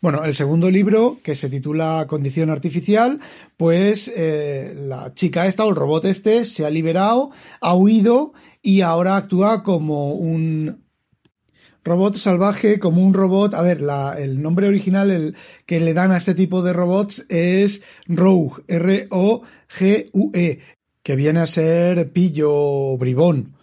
Bueno, 0.00 0.24
el 0.24 0.36
segundo 0.36 0.70
libro, 0.70 1.18
que 1.24 1.34
se 1.34 1.50
titula 1.50 2.06
Condición 2.08 2.50
Artificial, 2.50 3.18
pues 3.56 4.06
eh, 4.14 4.72
la 4.76 5.12
chica 5.14 5.46
esta 5.46 5.64
o 5.64 5.70
el 5.70 5.76
robot 5.76 6.04
este 6.04 6.44
se 6.44 6.64
ha 6.64 6.70
liberado, 6.70 7.30
ha 7.60 7.74
huido 7.74 8.32
y 8.62 8.82
ahora 8.82 9.16
actúa 9.16 9.64
como 9.64 10.12
un 10.12 10.84
robot 11.82 12.16
salvaje, 12.16 12.78
como 12.78 13.04
un 13.04 13.12
robot. 13.12 13.54
A 13.54 13.62
ver, 13.62 13.80
la, 13.80 14.14
el 14.16 14.40
nombre 14.40 14.68
original 14.68 15.10
el, 15.10 15.34
que 15.66 15.80
le 15.80 15.94
dan 15.94 16.12
a 16.12 16.18
este 16.18 16.34
tipo 16.34 16.62
de 16.62 16.72
robots 16.72 17.26
es 17.28 17.82
Rogue, 18.06 18.62
R-O-G-U-E, 18.68 19.40
que 21.08 21.16
viene 21.16 21.40
a 21.40 21.46
ser 21.46 22.12
pillo 22.12 22.94
bribón 22.98 23.54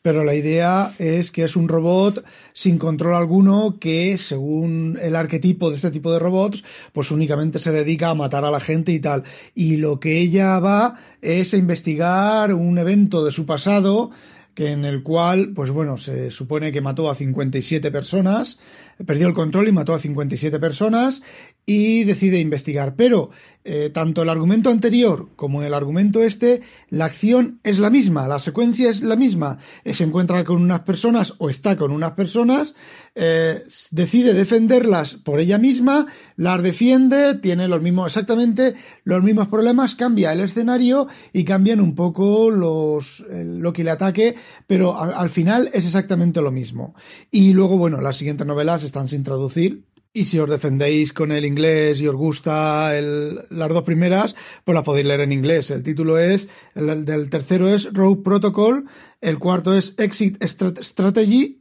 pero 0.00 0.22
la 0.22 0.36
idea 0.36 0.92
es 1.00 1.32
que 1.32 1.42
es 1.42 1.56
un 1.56 1.66
robot 1.66 2.24
sin 2.52 2.78
control 2.78 3.14
alguno 3.14 3.78
que, 3.80 4.16
según 4.16 4.96
el 5.02 5.16
arquetipo 5.16 5.70
de 5.70 5.76
este 5.76 5.90
tipo 5.90 6.12
de 6.12 6.20
robots, 6.20 6.62
pues 6.92 7.10
únicamente 7.10 7.58
se 7.58 7.72
dedica 7.72 8.10
a 8.10 8.14
matar 8.14 8.44
a 8.44 8.50
la 8.50 8.60
gente 8.60 8.92
y 8.92 9.00
tal. 9.00 9.24
Y 9.54 9.78
lo 9.78 9.98
que 9.98 10.18
ella 10.18 10.60
va 10.60 11.00
es 11.22 11.54
a 11.54 11.56
investigar 11.56 12.52
un 12.52 12.78
evento 12.78 13.24
de 13.24 13.32
su 13.32 13.46
pasado 13.46 14.10
que 14.54 14.70
en 14.70 14.84
el 14.84 15.02
cual, 15.02 15.52
pues 15.54 15.70
bueno, 15.70 15.96
se 15.96 16.30
supone 16.30 16.70
que 16.70 16.80
mató 16.80 17.10
a 17.10 17.14
57 17.14 17.90
personas, 17.90 18.58
perdió 19.06 19.26
el 19.26 19.34
control 19.34 19.68
y 19.68 19.72
mató 19.72 19.94
a 19.94 19.98
57 19.98 20.58
personas 20.58 21.22
y 21.66 22.04
decide 22.04 22.40
investigar. 22.40 22.94
Pero 22.96 23.30
eh, 23.66 23.88
tanto 23.88 24.22
el 24.22 24.28
argumento 24.28 24.68
anterior 24.68 25.30
como 25.36 25.62
el 25.62 25.72
argumento 25.72 26.22
este, 26.22 26.60
la 26.90 27.06
acción 27.06 27.60
es 27.64 27.78
la 27.78 27.88
misma, 27.88 28.28
la 28.28 28.38
secuencia 28.38 28.90
es 28.90 29.00
la 29.00 29.16
misma. 29.16 29.56
Eh, 29.84 29.94
se 29.94 30.04
encuentra 30.04 30.44
con 30.44 30.60
unas 30.60 30.80
personas 30.80 31.32
o 31.38 31.48
está 31.48 31.74
con 31.74 31.90
unas 31.90 32.12
personas, 32.12 32.74
eh, 33.14 33.62
decide 33.90 34.34
defenderlas 34.34 35.14
por 35.14 35.40
ella 35.40 35.56
misma, 35.56 36.06
las 36.36 36.62
defiende, 36.62 37.36
tiene 37.36 37.66
los 37.66 37.80
mismos, 37.80 38.08
exactamente 38.08 38.74
los 39.04 39.22
mismos 39.22 39.48
problemas, 39.48 39.94
cambia 39.94 40.34
el 40.34 40.40
escenario 40.40 41.08
y 41.32 41.44
cambian 41.44 41.80
un 41.80 41.94
poco 41.94 42.50
los, 42.50 43.24
lo 43.30 43.72
que 43.72 43.82
le 43.82 43.90
ataque, 43.90 44.34
pero 44.66 45.00
al, 45.00 45.14
al 45.14 45.30
final 45.30 45.70
es 45.72 45.86
exactamente 45.86 46.42
lo 46.42 46.52
mismo. 46.52 46.94
Y 47.30 47.54
luego, 47.54 47.78
bueno, 47.78 48.02
las 48.02 48.18
siguientes 48.18 48.46
novelas 48.46 48.83
están 48.84 49.08
sin 49.08 49.24
traducir, 49.24 49.84
y 50.16 50.26
si 50.26 50.38
os 50.38 50.48
defendéis 50.48 51.12
con 51.12 51.32
el 51.32 51.44
inglés 51.44 52.00
y 52.00 52.06
os 52.06 52.14
gusta 52.14 52.92
las 52.92 53.68
dos 53.68 53.82
primeras, 53.82 54.36
pues 54.62 54.74
las 54.74 54.84
podéis 54.84 55.06
leer 55.06 55.22
en 55.22 55.32
inglés. 55.32 55.72
El 55.72 55.82
título 55.82 56.18
es, 56.18 56.48
el 56.76 57.04
del 57.04 57.28
tercero 57.28 57.68
es 57.68 57.92
Rogue 57.92 58.22
Protocol, 58.22 58.84
el 59.20 59.40
cuarto 59.40 59.74
es 59.74 59.94
Exit 59.98 60.42
Strategy 60.44 61.60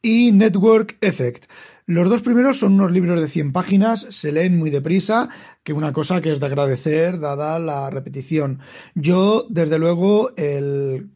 y 0.00 0.32
Network 0.32 0.96
Effect. 1.02 1.44
Los 1.84 2.08
dos 2.08 2.22
primeros 2.22 2.58
son 2.58 2.74
unos 2.74 2.92
libros 2.92 3.20
de 3.20 3.28
100 3.28 3.52
páginas, 3.52 4.06
se 4.08 4.32
leen 4.32 4.56
muy 4.56 4.70
deprisa, 4.70 5.28
que 5.62 5.74
una 5.74 5.92
cosa 5.92 6.22
que 6.22 6.32
es 6.32 6.40
de 6.40 6.46
agradecer 6.46 7.20
dada 7.20 7.58
la 7.58 7.90
repetición. 7.90 8.60
Yo, 8.94 9.46
desde 9.50 9.78
luego, 9.78 10.30
el 10.36 11.10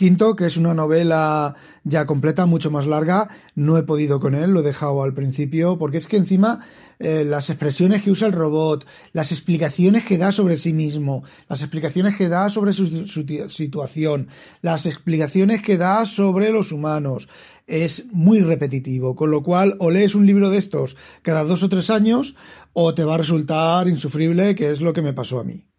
Quinto, 0.00 0.34
que 0.34 0.46
es 0.46 0.56
una 0.56 0.72
novela 0.72 1.54
ya 1.84 2.06
completa, 2.06 2.46
mucho 2.46 2.70
más 2.70 2.86
larga, 2.86 3.28
no 3.54 3.76
he 3.76 3.82
podido 3.82 4.18
con 4.18 4.34
él, 4.34 4.50
lo 4.50 4.60
he 4.60 4.62
dejado 4.62 5.02
al 5.02 5.12
principio, 5.12 5.76
porque 5.76 5.98
es 5.98 6.06
que 6.06 6.16
encima 6.16 6.60
eh, 6.98 7.22
las 7.22 7.50
expresiones 7.50 8.00
que 8.00 8.10
usa 8.10 8.26
el 8.26 8.32
robot, 8.32 8.86
las 9.12 9.30
explicaciones 9.30 10.06
que 10.06 10.16
da 10.16 10.32
sobre 10.32 10.56
sí 10.56 10.72
mismo, 10.72 11.22
las 11.50 11.60
explicaciones 11.60 12.16
que 12.16 12.30
da 12.30 12.48
sobre 12.48 12.72
su, 12.72 13.06
su 13.08 13.26
situación, 13.50 14.28
las 14.62 14.86
explicaciones 14.86 15.62
que 15.62 15.76
da 15.76 16.06
sobre 16.06 16.48
los 16.48 16.72
humanos, 16.72 17.28
es 17.66 18.06
muy 18.10 18.40
repetitivo, 18.40 19.14
con 19.14 19.30
lo 19.30 19.42
cual 19.42 19.76
o 19.80 19.90
lees 19.90 20.14
un 20.14 20.24
libro 20.24 20.48
de 20.48 20.56
estos 20.56 20.96
cada 21.20 21.44
dos 21.44 21.62
o 21.62 21.68
tres 21.68 21.90
años 21.90 22.36
o 22.72 22.94
te 22.94 23.04
va 23.04 23.16
a 23.16 23.18
resultar 23.18 23.86
insufrible, 23.86 24.54
que 24.54 24.70
es 24.70 24.80
lo 24.80 24.94
que 24.94 25.02
me 25.02 25.12
pasó 25.12 25.40
a 25.40 25.44
mí. 25.44 25.69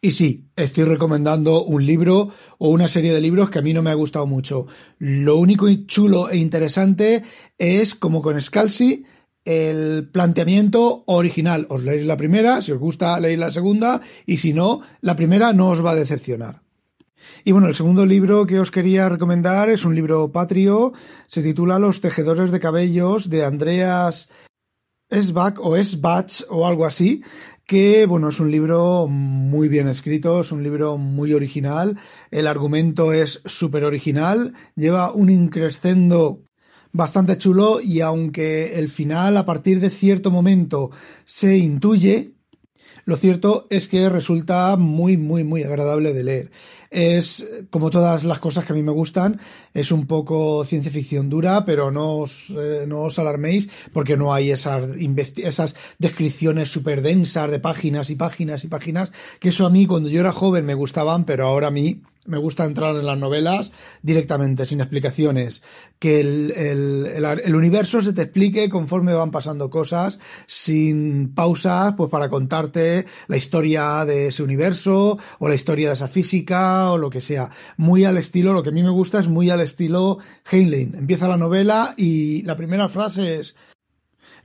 Y 0.00 0.12
sí, 0.12 0.50
estoy 0.56 0.84
recomendando 0.84 1.64
un 1.64 1.84
libro 1.84 2.28
o 2.58 2.68
una 2.68 2.86
serie 2.86 3.12
de 3.12 3.20
libros 3.20 3.50
que 3.50 3.58
a 3.58 3.62
mí 3.62 3.72
no 3.72 3.82
me 3.82 3.90
ha 3.90 3.94
gustado 3.94 4.26
mucho. 4.26 4.66
Lo 4.98 5.36
único 5.38 5.66
chulo 5.86 6.30
e 6.30 6.36
interesante 6.36 7.22
es, 7.58 7.94
como 7.94 8.20
con 8.20 8.40
Scalzi, 8.40 9.04
el 9.46 10.08
planteamiento 10.12 11.04
original. 11.06 11.66
Os 11.70 11.82
leéis 11.82 12.04
la 12.04 12.16
primera, 12.16 12.60
si 12.60 12.72
os 12.72 12.78
gusta 12.78 13.18
leéis 13.20 13.38
la 13.38 13.52
segunda, 13.52 14.02
y 14.26 14.36
si 14.36 14.52
no, 14.52 14.82
la 15.00 15.16
primera 15.16 15.52
no 15.52 15.70
os 15.70 15.84
va 15.84 15.92
a 15.92 15.96
decepcionar. 15.96 16.62
Y 17.44 17.52
bueno, 17.52 17.68
el 17.68 17.74
segundo 17.74 18.04
libro 18.04 18.46
que 18.46 18.60
os 18.60 18.70
quería 18.70 19.08
recomendar 19.08 19.70
es 19.70 19.84
un 19.84 19.94
libro 19.94 20.30
patrio, 20.30 20.92
se 21.26 21.42
titula 21.42 21.78
Los 21.78 22.00
tejedores 22.00 22.50
de 22.50 22.60
cabellos 22.60 23.30
de 23.30 23.44
Andreas 23.44 24.28
Esbach 25.08 25.58
o 25.60 25.76
Esbach 25.76 26.44
o 26.50 26.66
algo 26.66 26.84
así, 26.84 27.22
que 27.66 28.06
bueno, 28.06 28.28
es 28.28 28.38
un 28.38 28.50
libro 28.50 29.08
muy 29.08 29.68
bien 29.68 29.88
escrito, 29.88 30.40
es 30.40 30.52
un 30.52 30.62
libro 30.62 30.98
muy 30.98 31.34
original, 31.34 31.98
el 32.30 32.46
argumento 32.46 33.12
es 33.12 33.42
súper 33.44 33.84
original, 33.84 34.54
lleva 34.76 35.12
un 35.12 35.30
increscendo 35.30 36.42
bastante 36.92 37.36
chulo 37.38 37.80
y 37.80 38.00
aunque 38.00 38.78
el 38.78 38.88
final 38.88 39.36
a 39.36 39.44
partir 39.44 39.80
de 39.80 39.90
cierto 39.90 40.30
momento 40.30 40.90
se 41.24 41.58
intuye, 41.58 42.34
lo 43.04 43.16
cierto 43.16 43.66
es 43.68 43.88
que 43.88 44.08
resulta 44.08 44.76
muy, 44.76 45.16
muy, 45.16 45.44
muy 45.44 45.64
agradable 45.64 46.12
de 46.12 46.24
leer. 46.24 46.50
Es, 46.90 47.46
como 47.70 47.90
todas 47.90 48.24
las 48.24 48.38
cosas 48.38 48.64
que 48.64 48.72
a 48.72 48.76
mí 48.76 48.82
me 48.82 48.92
gustan, 48.92 49.40
es 49.74 49.92
un 49.92 50.06
poco 50.06 50.64
ciencia 50.64 50.90
ficción 50.90 51.28
dura, 51.28 51.64
pero 51.64 51.90
no 51.90 52.18
os, 52.18 52.50
eh, 52.50 52.84
no 52.86 53.02
os 53.02 53.18
alarméis 53.18 53.68
porque 53.92 54.16
no 54.16 54.32
hay 54.32 54.50
esas, 54.50 54.84
esas 55.36 55.76
descripciones 55.98 56.70
súper 56.70 57.02
densas 57.02 57.50
de 57.50 57.60
páginas 57.60 58.10
y 58.10 58.16
páginas 58.16 58.64
y 58.64 58.68
páginas, 58.68 59.12
que 59.40 59.50
eso 59.50 59.66
a 59.66 59.70
mí 59.70 59.86
cuando 59.86 60.08
yo 60.08 60.20
era 60.20 60.32
joven 60.32 60.64
me 60.64 60.74
gustaban, 60.74 61.24
pero 61.24 61.46
ahora 61.46 61.68
a 61.68 61.70
mí 61.70 62.02
me 62.26 62.38
gusta 62.38 62.64
entrar 62.64 62.96
en 62.96 63.06
las 63.06 63.18
novelas 63.18 63.72
directamente, 64.02 64.66
sin 64.66 64.80
explicaciones. 64.80 65.62
Que 65.98 66.20
el, 66.20 66.52
el, 66.56 67.24
el, 67.24 67.54
universo 67.54 68.02
se 68.02 68.12
te 68.12 68.22
explique 68.22 68.68
conforme 68.68 69.12
van 69.12 69.30
pasando 69.30 69.70
cosas, 69.70 70.20
sin 70.46 71.34
pausas, 71.34 71.94
pues 71.96 72.10
para 72.10 72.28
contarte 72.28 73.06
la 73.28 73.36
historia 73.36 74.04
de 74.04 74.28
ese 74.28 74.42
universo, 74.42 75.18
o 75.38 75.48
la 75.48 75.54
historia 75.54 75.88
de 75.88 75.94
esa 75.94 76.08
física, 76.08 76.90
o 76.92 76.98
lo 76.98 77.10
que 77.10 77.20
sea. 77.20 77.50
Muy 77.76 78.04
al 78.04 78.18
estilo, 78.18 78.52
lo 78.52 78.62
que 78.62 78.70
a 78.70 78.72
mí 78.72 78.82
me 78.82 78.90
gusta 78.90 79.18
es 79.18 79.28
muy 79.28 79.50
al 79.50 79.60
estilo 79.60 80.18
Heinlein. 80.50 80.94
Empieza 80.94 81.28
la 81.28 81.36
novela 81.36 81.94
y 81.96 82.42
la 82.42 82.56
primera 82.56 82.88
frase 82.88 83.40
es 83.40 83.56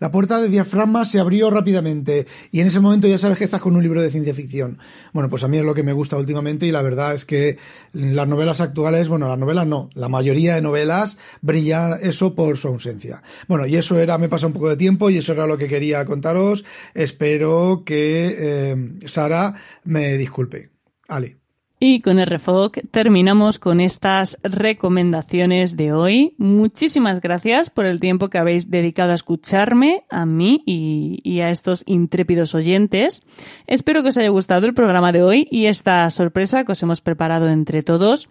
la 0.02 0.12
puerta 0.12 0.42
de 0.42 0.50
diafragma 0.50 1.06
se 1.06 1.20
abrió 1.20 1.52
rápidamente 1.52 2.26
y 2.52 2.60
en 2.60 2.68
ese 2.68 2.80
momento 2.80 3.08
ya 3.08 3.20
sabes 3.20 3.38
que 3.38 3.44
estás 3.44 3.62
con 3.62 3.76
un 3.76 3.84
libro 3.84 4.02
de 4.02 4.10
ciencia 4.10 4.34
ficción. 4.34 4.80
Bueno, 5.14 5.30
pues 5.30 5.44
a 5.44 5.48
mí 5.48 5.58
es 5.58 5.64
lo 5.64 5.76
que 5.76 5.84
me 5.84 5.94
gusta 5.94 6.18
últimamente 6.18 6.66
y 6.66 6.72
la 6.72 6.82
verdad 6.82 7.14
es 7.14 7.24
que 7.24 7.60
las 7.94 8.28
novelas 8.28 8.62
actuales, 8.62 9.10
bueno, 9.10 9.28
las 9.28 9.38
novelas 9.38 9.68
no, 9.68 9.92
la 9.94 10.10
mayoría 10.10 10.56
de 10.56 10.64
novelas 10.64 11.20
brilla 11.42 11.98
eso 12.02 12.34
por 12.34 12.58
su 12.58 12.70
ausencia. 12.70 13.22
Bueno, 13.48 13.68
y 13.68 13.76
eso 13.76 14.00
era, 14.00 14.18
me 14.18 14.28
pasa 14.28 14.48
un 14.48 14.54
poco 14.54 14.70
de 14.70 14.76
tiempo 14.76 15.12
y 15.12 15.18
eso 15.18 15.34
era 15.34 15.46
lo 15.46 15.60
que 15.60 15.68
quería 15.68 16.04
contaros. 16.04 16.66
Espero 16.96 17.84
que 17.86 18.36
eh, 18.40 18.76
Sara 19.06 19.54
me 19.84 20.18
disculpe. 20.18 20.72
Ale. 21.08 21.41
Y 21.84 22.02
con 22.02 22.24
RFOC 22.24 22.78
terminamos 22.92 23.58
con 23.58 23.80
estas 23.80 24.38
recomendaciones 24.44 25.76
de 25.78 25.94
hoy. 25.94 26.36
Muchísimas 26.38 27.22
gracias 27.22 27.72
por 27.72 27.88
el 27.88 28.00
tiempo 28.00 28.30
que 28.30 28.38
habéis 28.38 28.70
dedicado 28.70 29.14
a 29.14 29.16
escucharme, 29.16 30.04
a 30.12 30.28
mí 30.28 30.62
y, 30.68 31.40
a 31.40 31.50
estos 31.50 31.82
intrépidos 31.88 32.54
oyentes. 32.54 33.24
Espero 33.66 34.04
que 34.04 34.10
os 34.10 34.18
haya 34.18 34.30
gustado 34.30 34.68
el 34.68 34.76
programa 34.76 35.12
de 35.12 35.24
hoy 35.24 35.48
y 35.50 35.66
esta 35.66 36.08
sorpresa 36.12 36.66
que 36.66 36.74
os 36.74 36.84
hemos 36.84 37.02
preparado 37.02 37.50
entre 37.50 37.82
todos. 37.82 38.30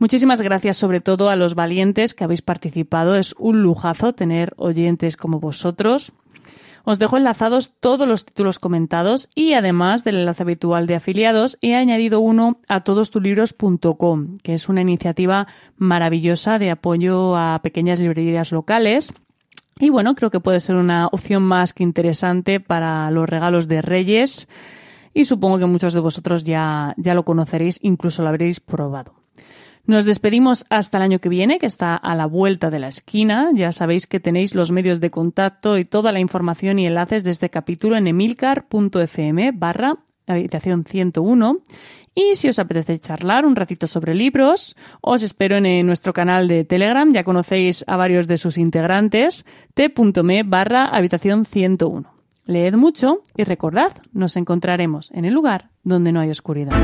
Muchísimas 0.00 0.42
gracias 0.42 0.76
sobre 0.76 1.00
todo 1.00 1.30
a 1.30 1.36
los 1.36 1.54
valientes 1.54 2.14
que 2.14 2.24
habéis 2.24 2.42
participado. 2.42 3.14
Es 3.14 3.36
un 3.38 3.62
lujazo 3.62 4.14
tener 4.14 4.52
oyentes 4.56 5.16
como 5.16 5.38
vosotros. 5.38 6.12
Os 6.84 6.98
dejo 6.98 7.16
enlazados 7.16 7.76
todos 7.78 8.08
los 8.08 8.24
títulos 8.24 8.58
comentados 8.58 9.28
y 9.34 9.52
además 9.52 10.04
del 10.04 10.16
enlace 10.16 10.42
habitual 10.42 10.86
de 10.86 10.94
afiliados 10.94 11.58
he 11.60 11.74
añadido 11.74 12.20
uno 12.20 12.60
a 12.68 12.80
todostulibros.com, 12.80 14.38
que 14.42 14.54
es 14.54 14.68
una 14.68 14.80
iniciativa 14.80 15.46
maravillosa 15.76 16.58
de 16.58 16.70
apoyo 16.70 17.36
a 17.36 17.60
pequeñas 17.62 18.00
librerías 18.00 18.52
locales. 18.52 19.12
Y 19.78 19.90
bueno, 19.90 20.14
creo 20.14 20.30
que 20.30 20.40
puede 20.40 20.60
ser 20.60 20.76
una 20.76 21.06
opción 21.06 21.42
más 21.42 21.72
que 21.72 21.82
interesante 21.82 22.60
para 22.60 23.10
los 23.10 23.28
regalos 23.28 23.68
de 23.68 23.82
Reyes 23.82 24.48
y 25.12 25.24
supongo 25.24 25.58
que 25.58 25.66
muchos 25.66 25.92
de 25.92 26.00
vosotros 26.00 26.44
ya, 26.44 26.94
ya 26.96 27.14
lo 27.14 27.24
conoceréis, 27.24 27.78
incluso 27.82 28.22
lo 28.22 28.28
habréis 28.28 28.60
probado. 28.60 29.19
Nos 29.86 30.04
despedimos 30.04 30.66
hasta 30.70 30.98
el 30.98 31.02
año 31.02 31.18
que 31.18 31.28
viene, 31.28 31.58
que 31.58 31.66
está 31.66 31.96
a 31.96 32.14
la 32.14 32.26
vuelta 32.26 32.70
de 32.70 32.78
la 32.78 32.88
esquina. 32.88 33.50
Ya 33.54 33.72
sabéis 33.72 34.06
que 34.06 34.20
tenéis 34.20 34.54
los 34.54 34.70
medios 34.70 35.00
de 35.00 35.10
contacto 35.10 35.78
y 35.78 35.84
toda 35.84 36.12
la 36.12 36.20
información 36.20 36.78
y 36.78 36.86
enlaces 36.86 37.24
de 37.24 37.30
este 37.30 37.50
capítulo 37.50 37.96
en 37.96 38.06
emilcar.fm 38.06 39.52
barra 39.52 39.98
habitación 40.26 40.84
101. 40.84 41.58
Y 42.14 42.34
si 42.34 42.48
os 42.48 42.58
apetece 42.58 42.98
charlar 42.98 43.46
un 43.46 43.56
ratito 43.56 43.86
sobre 43.86 44.14
libros, 44.14 44.76
os 45.00 45.22
espero 45.22 45.56
en 45.56 45.86
nuestro 45.86 46.12
canal 46.12 46.48
de 46.48 46.64
Telegram. 46.64 47.12
Ya 47.12 47.24
conocéis 47.24 47.84
a 47.86 47.96
varios 47.96 48.26
de 48.26 48.36
sus 48.36 48.58
integrantes, 48.58 49.44
t.me 49.74 50.42
barra 50.42 50.86
habitación 50.86 51.44
101. 51.44 52.12
Leed 52.46 52.74
mucho 52.74 53.22
y 53.36 53.44
recordad, 53.44 53.92
nos 54.12 54.36
encontraremos 54.36 55.10
en 55.12 55.24
el 55.24 55.34
lugar 55.34 55.70
donde 55.84 56.10
no 56.10 56.20
hay 56.20 56.30
oscuridad. 56.30 56.74